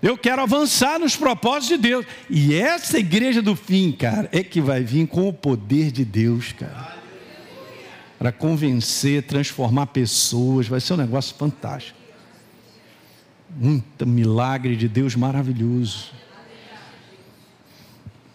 [0.04, 2.06] Eu quero avançar nos propósitos de Deus.
[2.30, 6.52] E essa igreja do fim, cara, é que vai vir com o poder de Deus,
[6.52, 7.04] cara
[8.24, 12.00] para convencer, transformar pessoas, vai ser um negócio fantástico.
[13.54, 16.14] Muito milagre de Deus maravilhoso.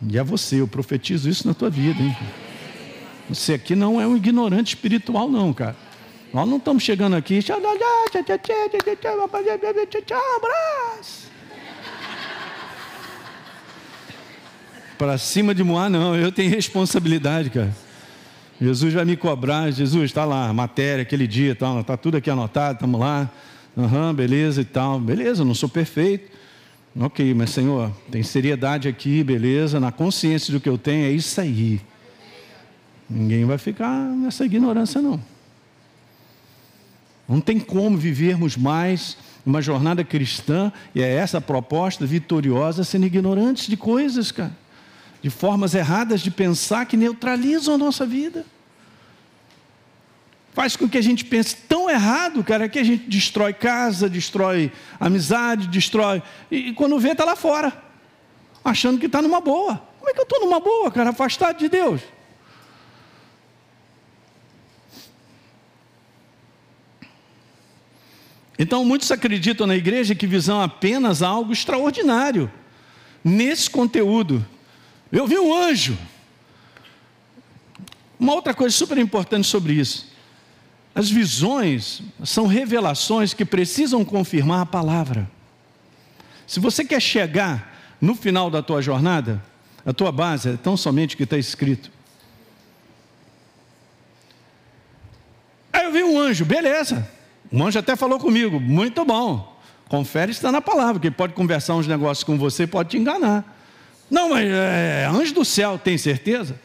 [0.07, 2.15] E é você, eu profetizo isso na tua vida, hein?
[3.29, 5.77] Você aqui não é um ignorante espiritual, não, cara.
[6.33, 7.41] Nós não estamos chegando aqui.
[10.37, 11.29] Abraço.
[14.97, 16.17] Para cima de Moá, não.
[16.17, 17.75] Eu tenho responsabilidade, cara.
[18.61, 22.75] Jesus vai me cobrar, Jesus está lá, matéria, aquele dia, está tá tudo aqui anotado,
[22.75, 23.31] estamos lá,
[23.77, 26.29] uhum, beleza e tal, beleza, não sou perfeito,
[26.99, 31.41] ok, mas Senhor, tem seriedade aqui, beleza, na consciência do que eu tenho, é isso
[31.41, 31.81] aí.
[33.09, 35.21] Ninguém vai ficar nessa ignorância, não.
[37.29, 43.07] Não tem como vivermos mais uma jornada cristã, e é essa a proposta vitoriosa, sendo
[43.07, 44.53] ignorantes de coisas, cara
[45.21, 48.45] de formas erradas de pensar que neutralizam a nossa vida.
[50.53, 54.73] Faz com que a gente pense tão errado, cara, que a gente destrói casa, destrói
[54.99, 56.23] amizade, destrói.
[56.51, 57.73] E, quando vê, está lá fora,
[58.65, 59.81] achando que está numa boa.
[59.99, 62.01] Como é que eu estou numa boa, cara, afastado de Deus?
[68.59, 72.51] Então, muitos acreditam na igreja que visão apenas algo extraordinário
[73.25, 74.45] nesse conteúdo
[75.11, 75.97] eu vi um anjo.
[78.21, 80.07] Uma outra coisa super importante sobre isso.
[80.95, 85.31] As visões são revelações que precisam confirmar a palavra.
[86.47, 89.43] Se você quer chegar no final da tua jornada,
[89.85, 91.91] a tua base é tão somente o que está escrito.
[95.73, 97.09] Aí eu vi um anjo, beleza.
[97.51, 99.57] Um anjo até falou comigo, muito bom.
[99.89, 103.57] Confere está na palavra, porque pode conversar uns negócios com você, pode te enganar.
[104.11, 106.61] Não, mas é, anjo do céu, tem certeza?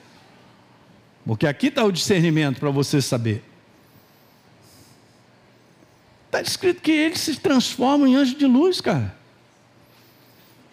[1.25, 3.43] Porque aqui está o discernimento para você saber.
[6.25, 9.15] Está escrito que eles se transformam em anjo de luz, cara.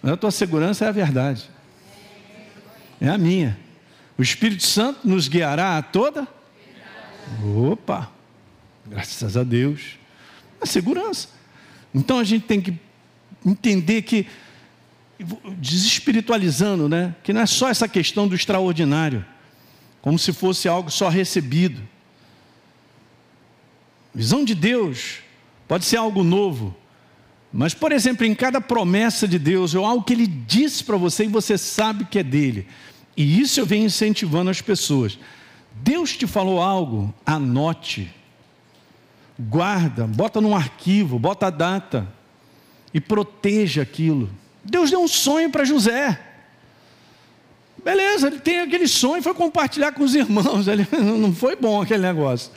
[0.02, 1.48] Mas a tua segurança é a verdade.
[3.00, 3.58] É a minha.
[4.18, 6.26] O Espírito Santo nos guiará a toda.
[7.70, 8.10] Opa!
[8.86, 9.99] Graças a Deus.
[10.60, 11.28] A segurança.
[11.94, 12.78] Então a gente tem que
[13.44, 14.26] entender que
[15.58, 17.14] desespiritualizando, né?
[17.22, 19.24] Que não é só essa questão do extraordinário,
[20.00, 21.82] como se fosse algo só recebido.
[24.14, 25.18] Visão de Deus
[25.68, 26.76] pode ser algo novo,
[27.52, 31.24] mas, por exemplo, em cada promessa de Deus, ou algo que Ele disse para você
[31.24, 32.66] e você sabe que é dele.
[33.16, 35.18] E isso eu venho incentivando as pessoas.
[35.72, 38.12] Deus te falou algo, anote,
[39.48, 42.06] guarda, bota num arquivo, bota a data
[42.92, 44.28] e proteja aquilo.
[44.64, 46.18] Deus deu um sonho para José.
[47.82, 50.68] Beleza, ele tem aquele sonho, foi compartilhar com os irmãos.
[50.68, 52.52] Ele, não foi bom aquele negócio.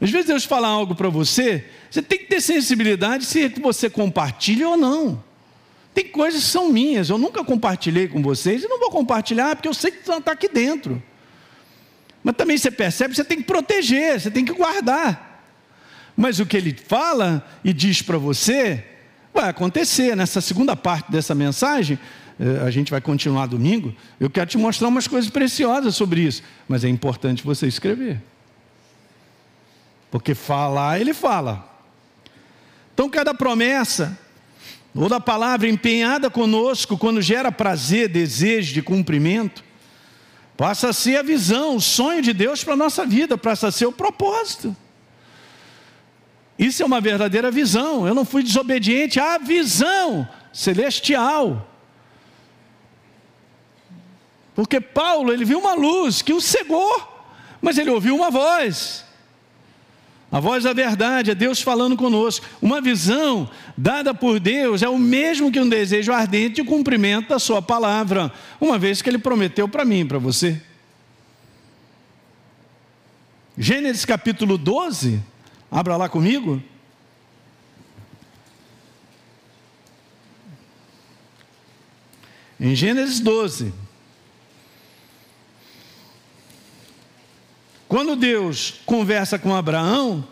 [0.00, 4.68] Às vezes Deus fala algo para você, você tem que ter sensibilidade se você compartilha
[4.68, 5.22] ou não.
[5.92, 9.68] Tem coisas que são minhas, eu nunca compartilhei com vocês e não vou compartilhar porque
[9.68, 11.02] eu sei que está aqui dentro.
[12.22, 15.27] Mas também você percebe, você tem que proteger, você tem que guardar.
[16.20, 18.84] Mas o que ele fala e diz para você,
[19.32, 20.16] vai acontecer.
[20.16, 21.96] Nessa segunda parte dessa mensagem,
[22.40, 23.94] eh, a gente vai continuar domingo.
[24.18, 28.20] Eu quero te mostrar umas coisas preciosas sobre isso, mas é importante você escrever.
[30.10, 31.72] Porque falar, ele fala.
[32.92, 34.18] Então, cada promessa
[34.96, 39.62] ou da palavra empenhada conosco quando gera prazer, desejo de cumprimento,
[40.56, 43.70] passa a ser a visão, o sonho de Deus para a nossa vida, passa a
[43.70, 44.74] ser o propósito.
[46.58, 48.06] Isso é uma verdadeira visão.
[48.06, 51.68] Eu não fui desobediente à visão celestial.
[54.54, 57.00] Porque Paulo, ele viu uma luz que o cegou,
[57.62, 59.04] mas ele ouviu uma voz.
[60.32, 62.44] A voz da verdade é Deus falando conosco.
[62.60, 67.38] Uma visão dada por Deus é o mesmo que um desejo ardente de cumprimento da
[67.38, 70.60] Sua palavra, uma vez que Ele prometeu para mim para você.
[73.56, 75.22] Gênesis capítulo 12,
[75.70, 76.62] abra lá comigo.
[82.60, 83.72] Em Gênesis 12.
[87.88, 90.26] Quando Deus conversa com Abraão,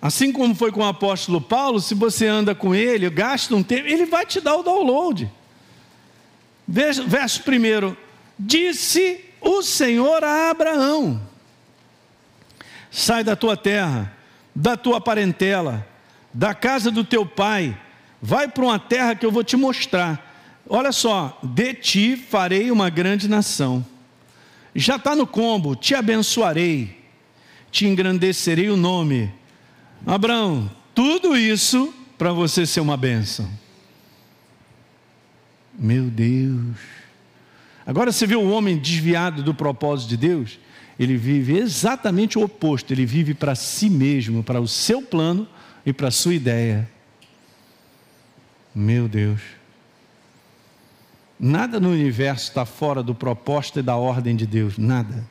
[0.00, 3.88] assim como foi com o apóstolo Paulo, se você anda com ele, gasta um tempo,
[3.88, 5.30] ele vai te dar o download.
[6.68, 7.96] Verso primeiro:
[8.38, 11.20] Disse o Senhor a Abraão:
[12.90, 14.14] Sai da tua terra,
[14.54, 15.86] da tua parentela,
[16.32, 17.78] da casa do teu pai,
[18.20, 20.30] vai para uma terra que eu vou te mostrar.
[20.68, 23.84] Olha só, de ti farei uma grande nação
[24.74, 26.98] já está no combo: te abençoarei,
[27.70, 29.32] te engrandecerei o nome.
[30.06, 33.48] Abraão, tudo isso para você ser uma bênção.
[35.78, 36.76] Meu Deus.
[37.84, 40.58] Agora você vê o homem desviado do propósito de Deus?
[40.98, 45.48] Ele vive exatamente o oposto, ele vive para si mesmo, para o seu plano
[45.84, 46.88] e para a sua ideia.
[48.74, 49.40] Meu Deus.
[51.38, 55.26] Nada no universo está fora do propósito e da ordem de Deus, nada.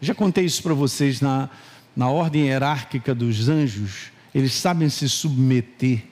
[0.00, 1.50] Já contei isso para vocês na,
[1.96, 6.04] na ordem hierárquica dos anjos, eles sabem se submeter.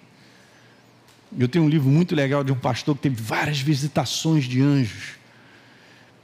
[1.39, 5.13] Eu tenho um livro muito legal de um pastor que teve várias visitações de anjos,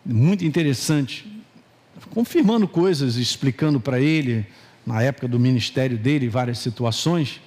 [0.04, 1.26] muito interessante,
[2.08, 4.46] confirmando coisas, explicando para ele,
[4.86, 7.40] na época do ministério dele, várias situações.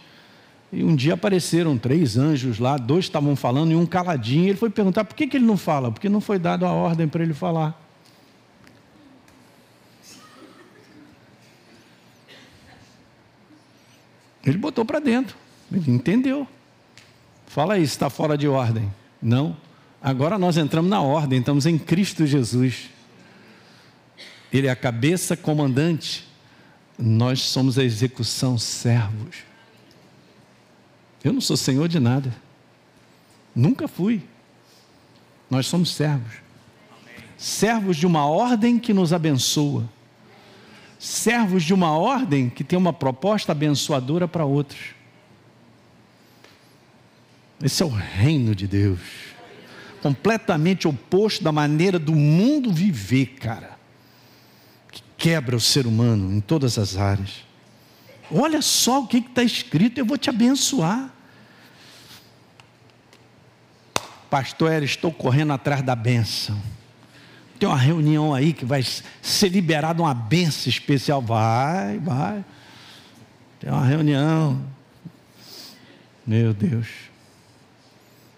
[0.72, 4.48] E um dia apareceram três anjos lá, dois estavam falando e um caladinho.
[4.48, 7.08] Ele foi perguntar por que, que ele não fala, porque não foi dado a ordem
[7.08, 7.80] para ele falar.
[14.44, 15.36] Ele botou para dentro,
[15.72, 16.48] ele entendeu.
[17.48, 18.92] Fala aí, está fora de ordem.
[19.22, 19.56] Não.
[20.02, 22.90] Agora nós entramos na ordem, estamos em Cristo Jesus.
[24.52, 26.28] Ele é a cabeça comandante,
[26.98, 29.38] nós somos a execução, servos.
[31.24, 32.34] Eu não sou senhor de nada.
[33.56, 34.24] Nunca fui.
[35.50, 36.34] Nós somos servos.
[37.38, 39.90] Servos de uma ordem que nos abençoa.
[41.00, 44.96] Servos de uma ordem que tem uma proposta abençoadora para outros.
[47.64, 49.00] Esse é o reino de Deus.
[50.02, 53.71] Completamente oposto da maneira do mundo viver, cara.
[55.22, 57.46] Que quebra o ser humano em todas as áreas.
[58.32, 61.14] Olha só o que está escrito, eu vou te abençoar.
[64.32, 66.60] Pastor, estou correndo atrás da bênção.
[67.60, 68.84] Tem uma reunião aí que vai
[69.22, 71.22] ser liberada uma bênção especial.
[71.22, 72.44] Vai, vai.
[73.60, 74.60] Tem uma reunião.
[76.26, 76.88] Meu Deus.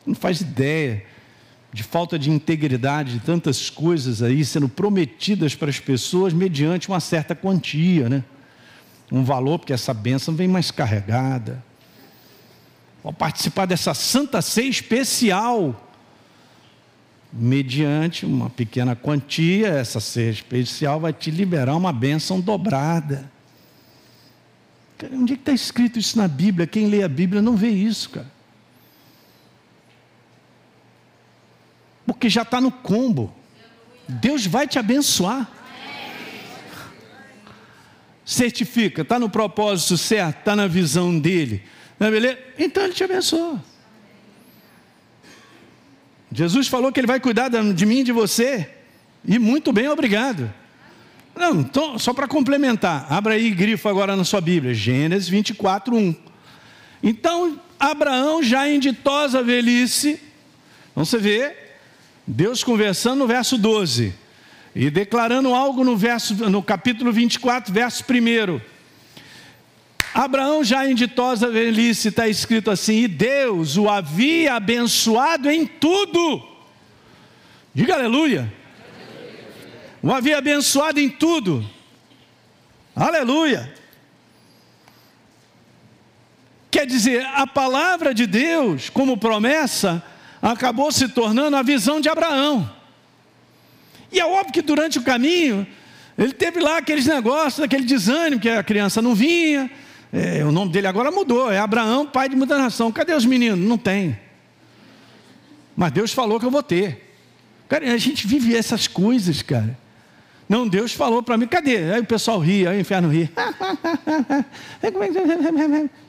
[0.05, 1.05] Não faz ideia
[1.73, 6.99] de falta de integridade de tantas coisas aí sendo prometidas para as pessoas mediante uma
[6.99, 8.23] certa quantia, né?
[9.11, 11.63] um valor, porque essa bênção vem mais carregada.
[13.03, 15.91] Ao participar dessa santa ceia especial,
[17.31, 23.31] mediante uma pequena quantia, essa ceia especial vai te liberar uma bênção dobrada.
[24.97, 26.65] Cara, onde é que está escrito isso na Bíblia?
[26.65, 28.32] Quem lê a Bíblia não vê isso, cara.
[32.05, 33.33] Porque já está no combo.
[34.07, 35.49] Deus vai te abençoar
[38.25, 41.63] certifica, está no propósito certo, está na visão dele,
[41.99, 42.39] não é beleza?
[42.57, 43.63] Então ele te abençoa.
[46.31, 48.69] Jesus falou que ele vai cuidar de mim e de você,
[49.25, 50.51] e muito bem, obrigado.
[51.35, 56.15] Não, então, só para complementar, abra aí grifo agora na sua Bíblia, Gênesis 24, 1.
[57.01, 60.19] Então, Abraão, já em ditosa velhice,
[60.91, 61.55] então você vê,
[62.25, 64.13] Deus conversando no verso 12
[64.75, 68.61] e declarando algo no, verso, no capítulo 24, verso 1.
[70.13, 76.41] Abraão, já em ditosa velhice, está escrito assim: e Deus o havia abençoado em tudo.
[77.73, 78.51] Diga aleluia.
[80.01, 81.67] O havia abençoado em tudo.
[82.95, 83.73] Aleluia.
[86.69, 90.03] Quer dizer, a palavra de Deus, como promessa,
[90.51, 92.69] acabou se tornando a visão de Abraão.
[94.11, 95.65] E é óbvio que durante o caminho,
[96.17, 99.71] ele teve lá aqueles negócios, aquele desânimo, que a criança não vinha.
[100.11, 102.91] É, o nome dele agora mudou, é Abraão, pai de muita nação.
[102.91, 103.57] Cadê os meninos?
[103.57, 104.19] Não tem.
[105.75, 107.15] Mas Deus falou que eu vou ter.
[107.69, 109.79] Cara, a gente vive essas coisas, cara.
[110.47, 111.93] Não, Deus falou para mim, cadê?
[111.93, 113.31] Aí o pessoal ri, aí o inferno ri.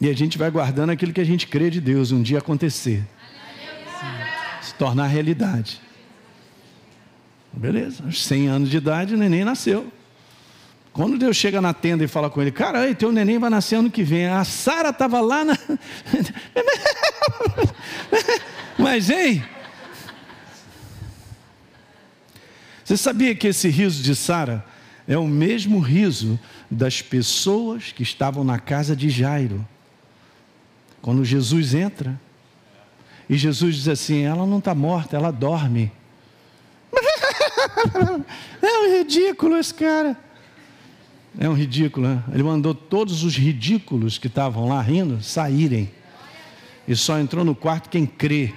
[0.00, 3.02] e a gente vai guardando aquilo que a gente crê de Deus um dia acontecer.
[4.62, 5.80] Se tornar realidade.
[7.52, 9.92] Beleza, aos 100 anos de idade o neném nasceu.
[10.92, 13.76] Quando Deus chega na tenda e fala com ele, cara, aí, teu neném vai nascer
[13.76, 14.26] ano que vem.
[14.26, 15.56] A Sara estava lá na.
[18.78, 19.44] Mas, hein?
[22.84, 24.64] Você sabia que esse riso de Sara
[25.06, 26.40] é o mesmo riso
[26.70, 29.66] das pessoas que estavam na casa de Jairo?
[31.00, 32.18] Quando Jesus entra,
[33.28, 35.92] e Jesus diz assim: ela não está morta, ela dorme.
[38.62, 40.16] é um ridículo esse cara.
[41.38, 42.22] É um ridículo, né?
[42.32, 45.90] Ele mandou todos os ridículos que estavam lá rindo saírem.
[46.86, 48.52] E só entrou no quarto quem crê.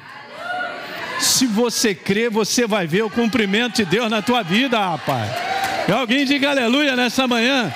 [1.19, 5.29] Se você crê, você vai ver o cumprimento de Deus na tua vida, rapaz.
[5.87, 7.71] E alguém diga aleluia nessa manhã.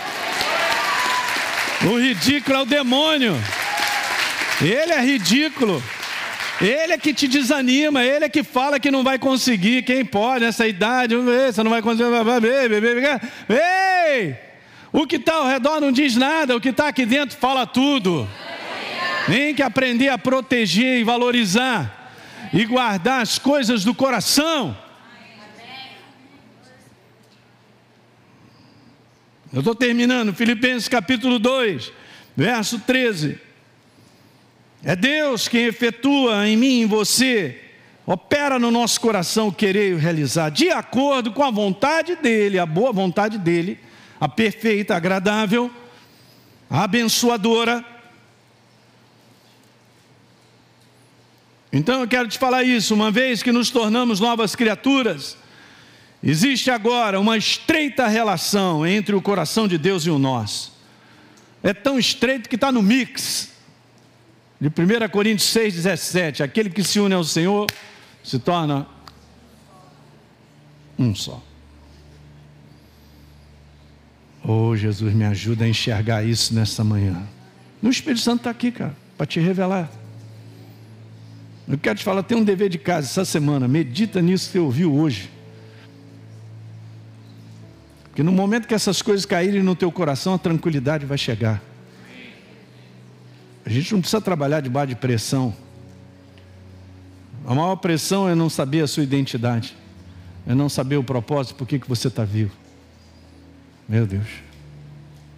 [1.83, 3.35] O ridículo é o demônio.
[4.61, 5.83] Ele é ridículo.
[6.61, 9.83] Ele é que te desanima, ele é que fala que não vai conseguir.
[9.83, 11.13] Quem pode nessa idade?
[11.15, 12.05] Você não vai conseguir.
[13.49, 14.37] Ei!
[14.93, 18.25] O que está ao redor não diz nada, o que está aqui dentro fala tudo.
[19.27, 22.13] Tem que aprender a proteger e valorizar
[22.53, 24.77] e guardar as coisas do coração.
[29.51, 31.91] Eu estou terminando, Filipenses capítulo 2,
[32.37, 33.44] verso 13.
[34.87, 37.59] É Deus quem efetua em mim e em você,
[38.05, 42.93] opera no nosso coração querer e realizar, de acordo com a vontade dEle, a boa
[42.93, 43.79] vontade dEle,
[44.21, 45.71] a perfeita, agradável,
[46.69, 47.83] a abençoadora.
[51.73, 55.35] Então eu quero te falar isso, uma vez que nos tornamos novas criaturas,
[56.23, 60.75] existe agora uma estreita relação entre o coração de Deus e o nosso.
[61.63, 63.54] É tão estreito que está no mix
[64.59, 67.67] de 1 Coríntios 6,17: aquele que se une ao Senhor
[68.23, 68.87] se torna
[70.97, 71.43] um só.
[74.43, 77.23] Oh, Jesus, me ajuda a enxergar isso nessa manhã.
[77.81, 79.89] O Espírito Santo está aqui, cara, para te revelar.
[81.67, 83.67] Eu quero te falar, tem um dever de casa essa semana.
[83.67, 85.31] Medita nisso que você ouviu hoje.
[88.05, 91.61] Porque no momento que essas coisas caírem no teu coração, a tranquilidade vai chegar.
[93.65, 95.53] A gente não precisa trabalhar debaixo de pressão.
[97.45, 99.75] A maior pressão é não saber a sua identidade,
[100.47, 102.55] é não saber o propósito, por que, que você está vivo.
[103.87, 104.27] Meu Deus,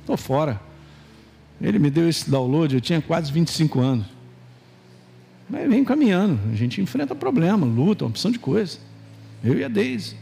[0.01, 0.59] estou fora.
[1.61, 4.05] Ele me deu esse download, eu tinha quase 25 anos.
[5.49, 8.77] Mas vem caminhando, a gente enfrenta problema, luta, uma opção de coisa.
[9.43, 10.17] Eu e a Deise.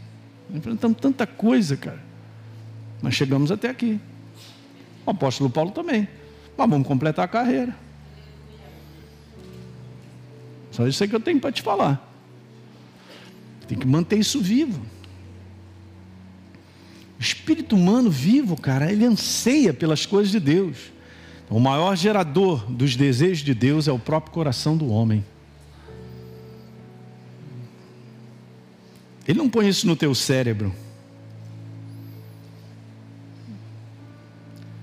[0.52, 2.00] Enfrentamos tanta coisa, cara.
[3.02, 4.00] Mas chegamos até aqui.
[5.04, 6.08] O apóstolo Paulo também.
[6.56, 7.85] Mas vamos completar a carreira.
[10.76, 12.06] Só isso é que eu tenho para te falar.
[13.66, 14.78] Tem que manter isso vivo.
[17.18, 20.76] O espírito humano vivo, cara, ele anseia pelas coisas de Deus.
[21.48, 25.24] O maior gerador dos desejos de Deus é o próprio coração do homem.
[29.26, 30.74] Ele não põe isso no teu cérebro.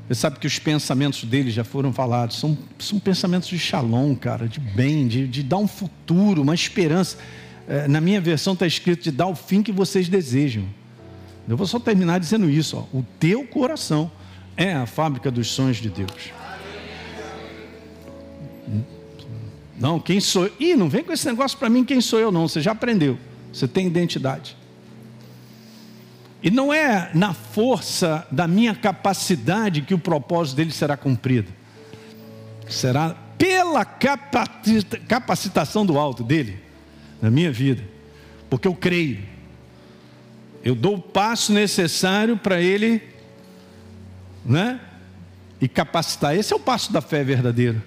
[0.08, 4.48] Você sabe que os pensamentos dele já foram falados, são, são pensamentos de shalom, cara,
[4.48, 7.18] de bem, de, de dar um futuro, uma esperança.
[7.68, 10.66] É, na minha versão está escrito de dar o fim que vocês desejam.
[11.48, 14.12] Eu vou só terminar dizendo isso: ó, o teu coração
[14.58, 16.32] é a fábrica dos sonhos de Deus.
[19.80, 20.54] Não, quem sou eu?
[20.60, 22.48] Ih, não vem com esse negócio para mim, quem sou eu, não.
[22.48, 23.18] Você já aprendeu,
[23.52, 24.56] você tem identidade.
[26.44, 31.50] E não é na força da minha capacidade que o propósito dele será cumprido.
[32.68, 36.60] Será pela capacitação do alto dele
[37.22, 37.82] na minha vida.
[38.50, 39.20] Porque eu creio.
[40.62, 43.02] Eu dou o passo necessário para ele,
[44.46, 44.82] né?
[45.62, 46.36] E capacitar.
[46.36, 47.82] Esse é o passo da fé verdadeira.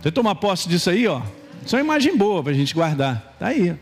[0.00, 1.22] Você toma posse disso aí, ó.
[1.64, 3.34] Isso é uma imagem boa para a gente guardar.
[3.34, 3.78] Está aí.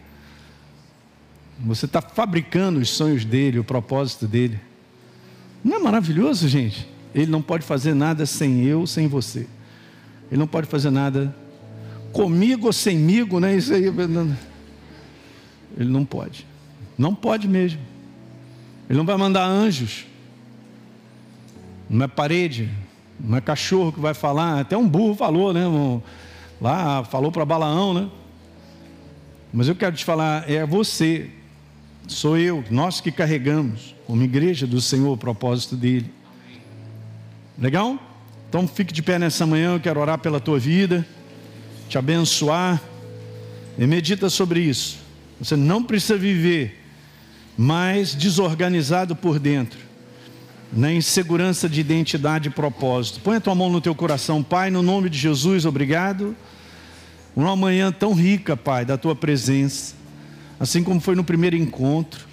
[1.63, 4.59] Você está fabricando os sonhos dele, o propósito dele.
[5.63, 6.89] Não é maravilhoso, gente?
[7.15, 9.47] Ele não pode fazer nada sem eu, sem você.
[10.31, 11.35] Ele não pode fazer nada
[12.13, 13.57] comigo ou semigo, né?
[13.57, 13.85] Isso aí.
[15.77, 16.47] Ele não pode.
[16.97, 17.81] Não pode mesmo.
[18.89, 20.07] Ele não vai mandar anjos.
[21.89, 22.71] Não é parede,
[23.19, 24.61] não é cachorro que vai falar.
[24.61, 25.65] Até um burro falou, né?
[26.61, 28.09] Lá falou para Balaão, né?
[29.53, 31.29] Mas eu quero te falar, é você,
[32.13, 36.11] sou eu, nós que carregamos, como igreja do Senhor, o propósito dele.
[37.57, 37.99] Legal?
[38.49, 41.07] Então fique de pé nessa manhã, eu quero orar pela tua vida,
[41.89, 42.83] te abençoar.
[43.79, 44.99] E medita sobre isso.
[45.39, 46.79] Você não precisa viver
[47.57, 49.79] mais desorganizado por dentro,
[50.73, 53.21] na insegurança de identidade e propósito.
[53.21, 56.37] Põe a tua mão no teu coração, Pai, no nome de Jesus, obrigado.
[57.37, 59.95] Uma manhã tão rica, Pai, da tua presença,
[60.61, 62.29] assim como foi no primeiro encontro.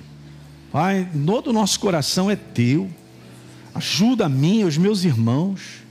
[0.70, 2.90] Pai, todo o nosso coração é teu.
[3.74, 5.88] Ajuda a mim e os meus irmãos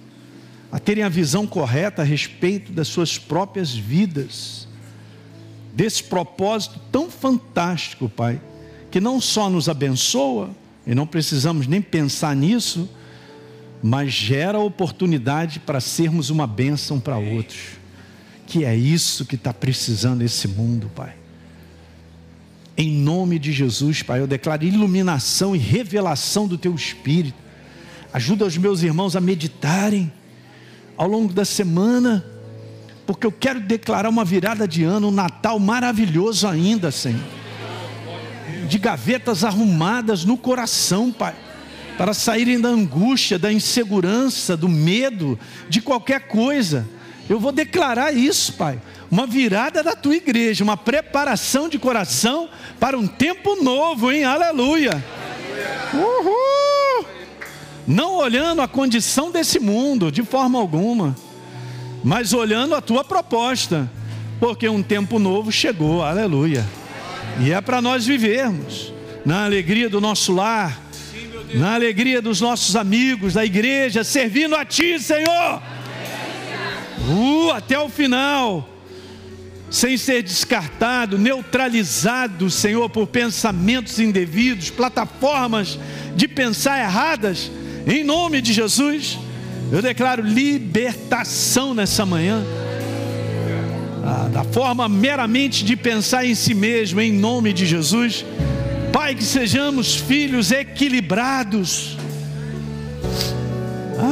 [0.71, 4.69] a terem a visão correta a respeito das suas próprias vidas,
[5.73, 8.41] desse propósito tão fantástico, Pai,
[8.91, 10.51] que não só nos abençoa,
[10.87, 12.89] e não precisamos nem pensar nisso,
[13.83, 17.79] mas gera oportunidade para sermos uma bênção para outros.
[18.47, 21.15] Que é isso que está precisando esse mundo, Pai.
[22.79, 27.39] Em nome de Jesus, Pai, eu declaro iluminação e revelação do Teu Espírito.
[28.13, 30.13] Ajuda os meus irmãos a meditarem
[30.95, 32.23] ao longo da semana,
[33.07, 37.21] porque eu quero declarar uma virada de ano, um Natal maravilhoso ainda, Senhor.
[38.69, 41.35] De gavetas arrumadas no coração, Pai,
[41.97, 46.87] para saírem da angústia, da insegurança, do medo, de qualquer coisa.
[47.29, 48.81] Eu vou declarar isso, Pai.
[49.11, 52.49] Uma virada da tua igreja, uma preparação de coração
[52.79, 54.25] para um tempo novo, hein?
[54.25, 55.05] Aleluia.
[55.93, 56.47] Uhul
[57.87, 61.15] não olhando a condição desse mundo de forma alguma,
[62.03, 63.89] mas olhando a tua proposta,
[64.41, 66.67] porque um tempo novo chegou, aleluia.
[67.41, 68.93] E é para nós vivermos
[69.25, 70.81] na alegria do nosso lar,
[71.55, 75.63] na alegria dos nossos amigos, da igreja, servindo a Ti, Senhor.
[77.09, 78.69] Uh, até o final,
[79.71, 85.79] sem ser descartado, neutralizado, Senhor, por pensamentos indevidos, plataformas
[86.15, 87.51] de pensar erradas
[87.87, 89.17] em nome de Jesus,
[89.71, 92.45] eu declaro libertação nessa manhã.
[94.05, 98.25] Ah, da forma meramente de pensar em si mesmo, em nome de Jesus.
[98.93, 101.97] Pai, que sejamos filhos equilibrados.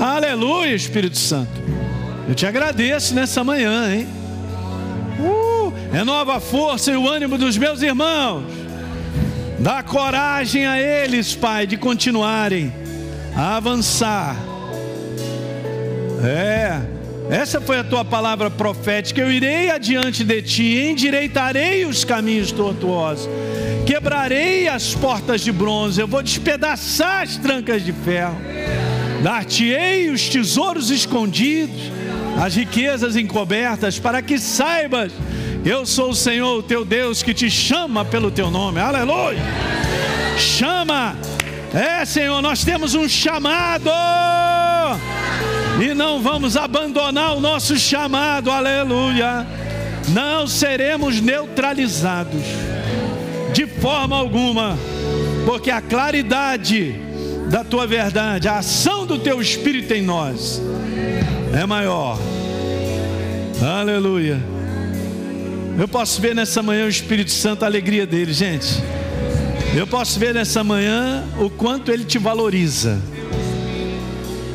[0.00, 1.63] Aleluia, Espírito Santo.
[2.26, 4.06] Eu te agradeço nessa manhã, hein?
[5.20, 8.44] Uh, renova a força e o ânimo dos meus irmãos.
[9.58, 12.72] Dá coragem a eles, Pai, de continuarem
[13.36, 14.36] a avançar.
[16.24, 16.80] É,
[17.30, 19.20] essa foi a tua palavra profética.
[19.20, 23.28] Eu irei adiante de ti, endireitarei os caminhos tortuosos,
[23.86, 28.36] quebrarei as portas de bronze, eu vou despedaçar as trancas de ferro,
[29.22, 31.93] dar-te-ei os tesouros escondidos,
[32.40, 35.12] as riquezas encobertas, para que saibas,
[35.64, 38.80] eu sou o Senhor, o teu Deus, que te chama pelo teu nome.
[38.80, 39.40] Aleluia!
[40.38, 41.16] Chama
[41.74, 43.90] é, Senhor, nós temos um chamado.
[45.84, 49.44] E não vamos abandonar o nosso chamado, aleluia.
[50.10, 52.42] Não seremos neutralizados
[53.52, 54.78] de forma alguma,
[55.44, 56.94] porque a claridade
[57.50, 60.62] da tua verdade, a ação do teu espírito em nós
[61.54, 62.18] é maior.
[63.62, 64.40] Aleluia.
[65.78, 68.82] Eu posso ver nessa manhã o Espírito Santo, a alegria dele, gente.
[69.74, 73.00] Eu posso ver nessa manhã o quanto ele te valoriza.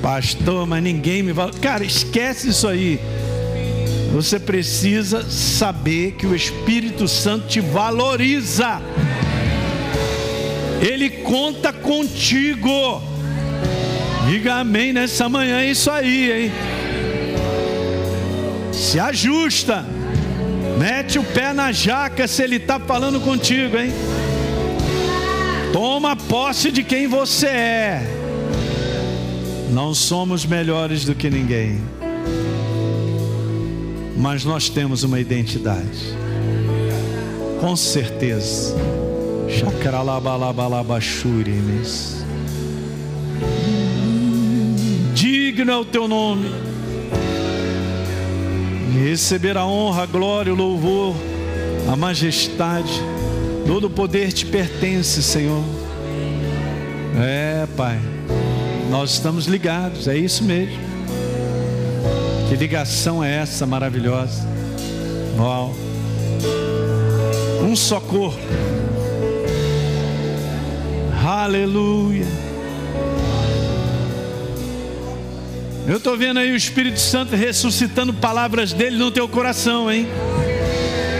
[0.01, 1.61] Pastor, mas ninguém me valoriza.
[1.61, 2.99] Cara, esquece isso aí.
[4.13, 8.81] Você precisa saber que o Espírito Santo te valoriza.
[10.81, 13.01] Ele conta contigo.
[14.27, 16.68] Diga amém nessa manhã, é isso aí, hein?
[18.79, 19.85] Se ajusta.
[20.77, 23.91] Mete o pé na jaca se ele está falando contigo, hein?
[25.73, 28.15] Toma posse de quem você é.
[29.69, 31.79] Não somos melhores do que ninguém,
[34.17, 36.15] mas nós temos uma identidade.
[37.59, 38.75] Com certeza.
[45.13, 46.68] Digno é o teu nome.
[48.93, 51.15] Receber a honra, a glória, o louvor,
[51.91, 53.01] a majestade
[53.69, 55.63] Todo o poder te pertence, Senhor.
[57.21, 57.99] É, Pai.
[58.89, 60.75] nós estamos ligados, é isso mesmo.
[62.49, 64.43] Que ligação é essa maravilhosa?
[65.37, 65.75] Uau.
[67.61, 68.39] Um só corpo.
[71.23, 72.25] Aleluia.
[75.89, 80.07] Eu estou vendo aí o Espírito Santo ressuscitando palavras dele no teu coração, hein?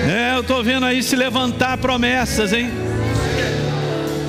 [0.07, 2.69] É, eu estou vendo aí se levantar promessas, hein?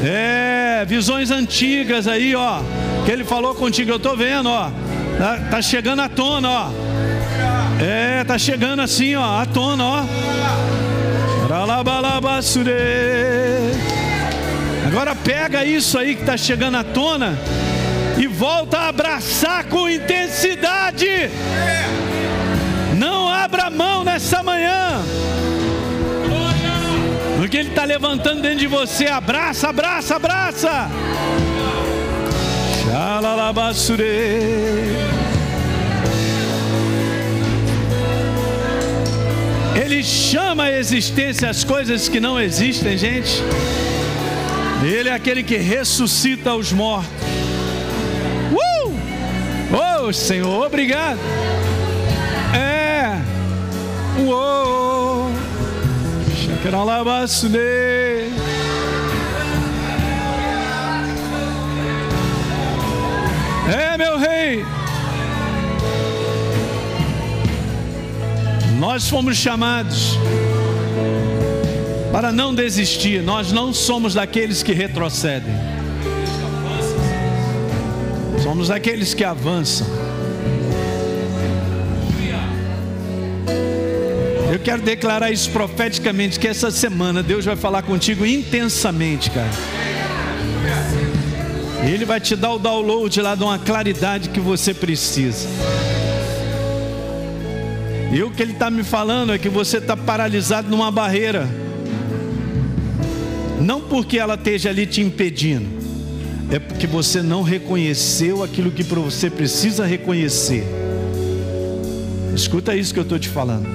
[0.03, 2.62] É, visões antigas aí, ó.
[3.05, 4.70] Que ele falou contigo, eu estou vendo, ó.
[5.18, 6.70] Tá, tá, chegando à tona, ó.
[7.78, 10.05] É, tá chegando assim, ó, à tona, ó.
[14.86, 17.38] Agora pega isso aí que está chegando à tona
[18.21, 21.31] e volta a abraçar com intensidade.
[22.99, 25.03] Não abra mão nessa manhã.
[27.39, 29.07] Porque Ele está levantando dentro de você.
[29.07, 30.91] Abraça, abraça, abraça.
[32.85, 34.05] Xalalabassure.
[39.75, 43.43] Ele chama a existência as coisas que não existem, gente.
[44.85, 47.30] Ele é aquele que ressuscita os mortos.
[50.11, 51.20] Oh, Senhor, obrigado.
[52.52, 53.16] É.
[54.18, 55.30] Uou.
[63.72, 64.64] É, meu rei.
[68.80, 70.18] Nós fomos chamados
[72.11, 73.22] para não desistir.
[73.22, 75.54] Nós não somos daqueles que retrocedem.
[78.42, 79.99] Somos daqueles que avançam.
[84.61, 89.50] Quero declarar isso profeticamente que essa semana Deus vai falar contigo intensamente, cara.
[91.82, 95.48] Ele vai te dar o download lá de uma claridade que você precisa.
[98.12, 101.48] E o que ele está me falando é que você está paralisado numa barreira.
[103.61, 105.66] Não porque ela esteja ali te impedindo,
[106.50, 110.64] é porque você não reconheceu aquilo que você precisa reconhecer.
[112.34, 113.66] Escuta isso que eu estou te falando.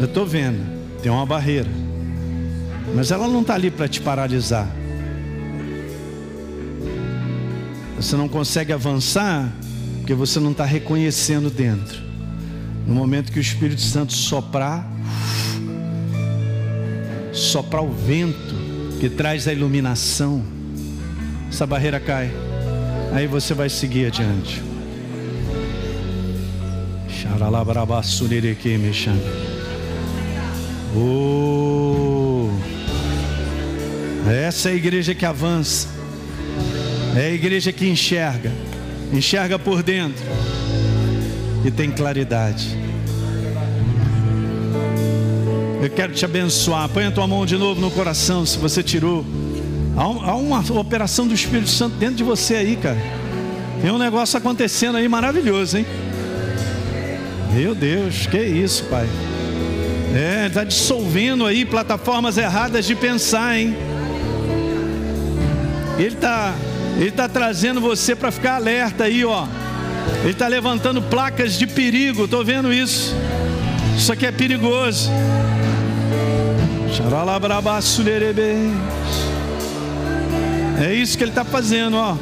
[0.00, 0.58] Eu estou vendo,
[1.02, 1.68] tem uma barreira,
[2.94, 4.66] mas ela não está ali para te paralisar.
[7.96, 9.52] Você não consegue avançar
[9.98, 12.00] porque você não está reconhecendo dentro.
[12.86, 14.90] No momento que o Espírito Santo soprar,
[17.30, 18.54] soprar o vento
[18.98, 20.42] que traz a iluminação,
[21.50, 22.30] essa barreira cai.
[23.12, 24.62] Aí você vai seguir adiante.
[30.96, 32.48] Oh,
[34.28, 35.88] essa é a igreja que avança,
[37.16, 38.52] é a igreja que enxerga,
[39.12, 40.24] enxerga por dentro
[41.64, 42.76] e tem claridade.
[45.82, 46.88] Eu quero te abençoar.
[46.90, 49.24] Põe a tua mão de novo no coração, se você tirou.
[49.96, 52.98] Há, uma operação do Espírito Santo dentro de você aí, cara.
[53.80, 55.86] Tem um negócio acontecendo aí maravilhoso, hein?
[57.54, 59.08] Meu Deus, que isso, Pai.
[60.14, 63.76] É, está dissolvendo aí plataformas erradas de pensar, hein?
[65.98, 66.54] Ele está
[66.96, 69.46] ele tá trazendo você para ficar alerta aí, ó.
[70.22, 73.14] Ele está levantando placas de perigo, estou vendo isso.
[73.96, 75.10] Isso aqui é perigoso.
[80.82, 82.16] É isso que ele está fazendo, ó.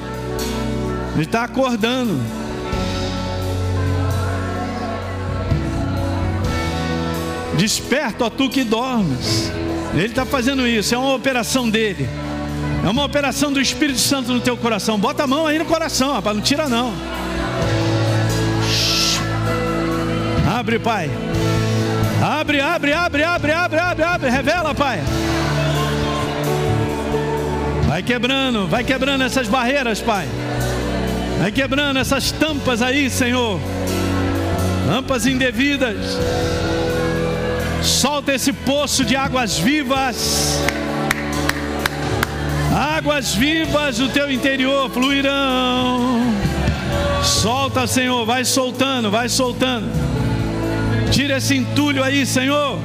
[1.14, 2.20] Ele está acordando.
[7.58, 9.50] Desperta, ó tu que dormes.
[9.92, 12.08] Ele está fazendo isso, é uma operação dele.
[12.84, 14.96] É uma operação do Espírito Santo no teu coração.
[14.96, 16.94] Bota a mão aí no coração, rapaz, não tira não.
[20.56, 21.10] Abre, Pai.
[22.22, 24.30] Abre, abre, abre, abre, abre, abre, abre.
[24.30, 25.00] Revela, Pai.
[27.88, 30.28] Vai quebrando, vai quebrando essas barreiras, Pai.
[31.40, 33.58] Vai quebrando essas tampas aí, Senhor.
[34.86, 36.16] Tampas indevidas.
[37.82, 40.60] Solta esse poço de águas vivas.
[42.74, 46.20] Águas vivas do teu interior fluirão.
[47.22, 49.88] Solta, Senhor, vai soltando, vai soltando.
[51.10, 52.78] Tira esse entulho aí, Senhor.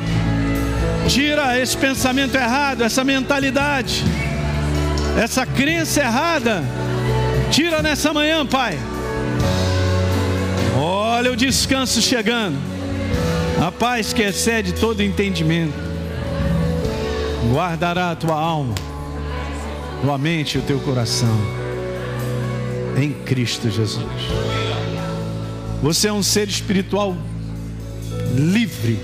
[1.08, 4.04] Tira esse pensamento errado, essa mentalidade,
[5.22, 6.64] essa crença errada.
[7.52, 8.80] Tira nessa manhã, Pai.
[10.76, 12.72] Olha o descanso chegando.
[13.64, 15.74] A paz que excede todo entendimento.
[17.53, 18.76] Guardará a tua alma,
[20.01, 21.34] tua mente e o teu coração.
[22.97, 24.05] em Cristo Jesus.
[25.82, 27.16] Você é um ser espiritual
[28.36, 28.99] livre.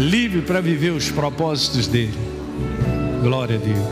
[0.00, 2.18] Livre para viver os propósitos dele.
[3.22, 3.86] Glória a Deus.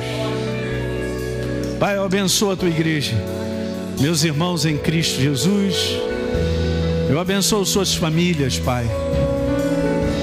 [1.79, 3.15] Pai, eu abençoo a tua igreja,
[4.01, 6.16] meus irmãos em Cristo Jesus.
[7.09, 8.85] Eu abençoo suas famílias, Pai.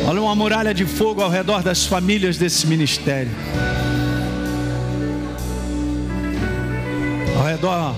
[0.05, 3.31] Olha uma muralha de fogo ao redor das famílias desse ministério.
[7.37, 7.95] Ao redor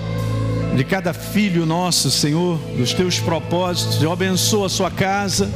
[0.76, 4.00] de cada filho nosso, Senhor, dos teus propósitos.
[4.00, 5.50] Eu abençoo a sua casa,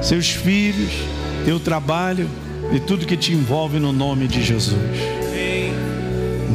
[0.00, 0.92] seus filhos,
[1.44, 2.30] teu trabalho
[2.72, 4.78] e tudo que te envolve no nome de Jesus.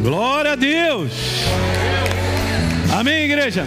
[0.01, 1.11] Glória a Deus.
[2.93, 3.65] Amém, igreja.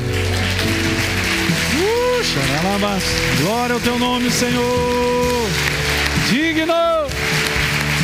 [2.20, 5.46] Uh, Glória ao teu nome, Senhor.
[6.28, 6.74] Digno.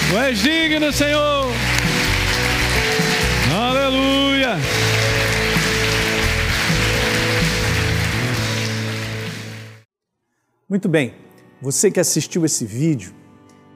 [0.08, 1.52] Tu és digno, Senhor.
[3.52, 4.56] Aleluia.
[10.68, 11.12] Muito bem,
[11.60, 13.12] você que assistiu esse vídeo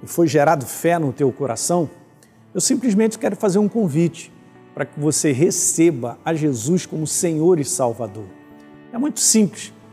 [0.04, 1.90] e foi gerado fé no teu coração,
[2.54, 4.32] eu simplesmente quero fazer um convite
[4.72, 8.26] para que você receba a Jesus como Senhor e Salvador.
[8.92, 9.72] É muito simples,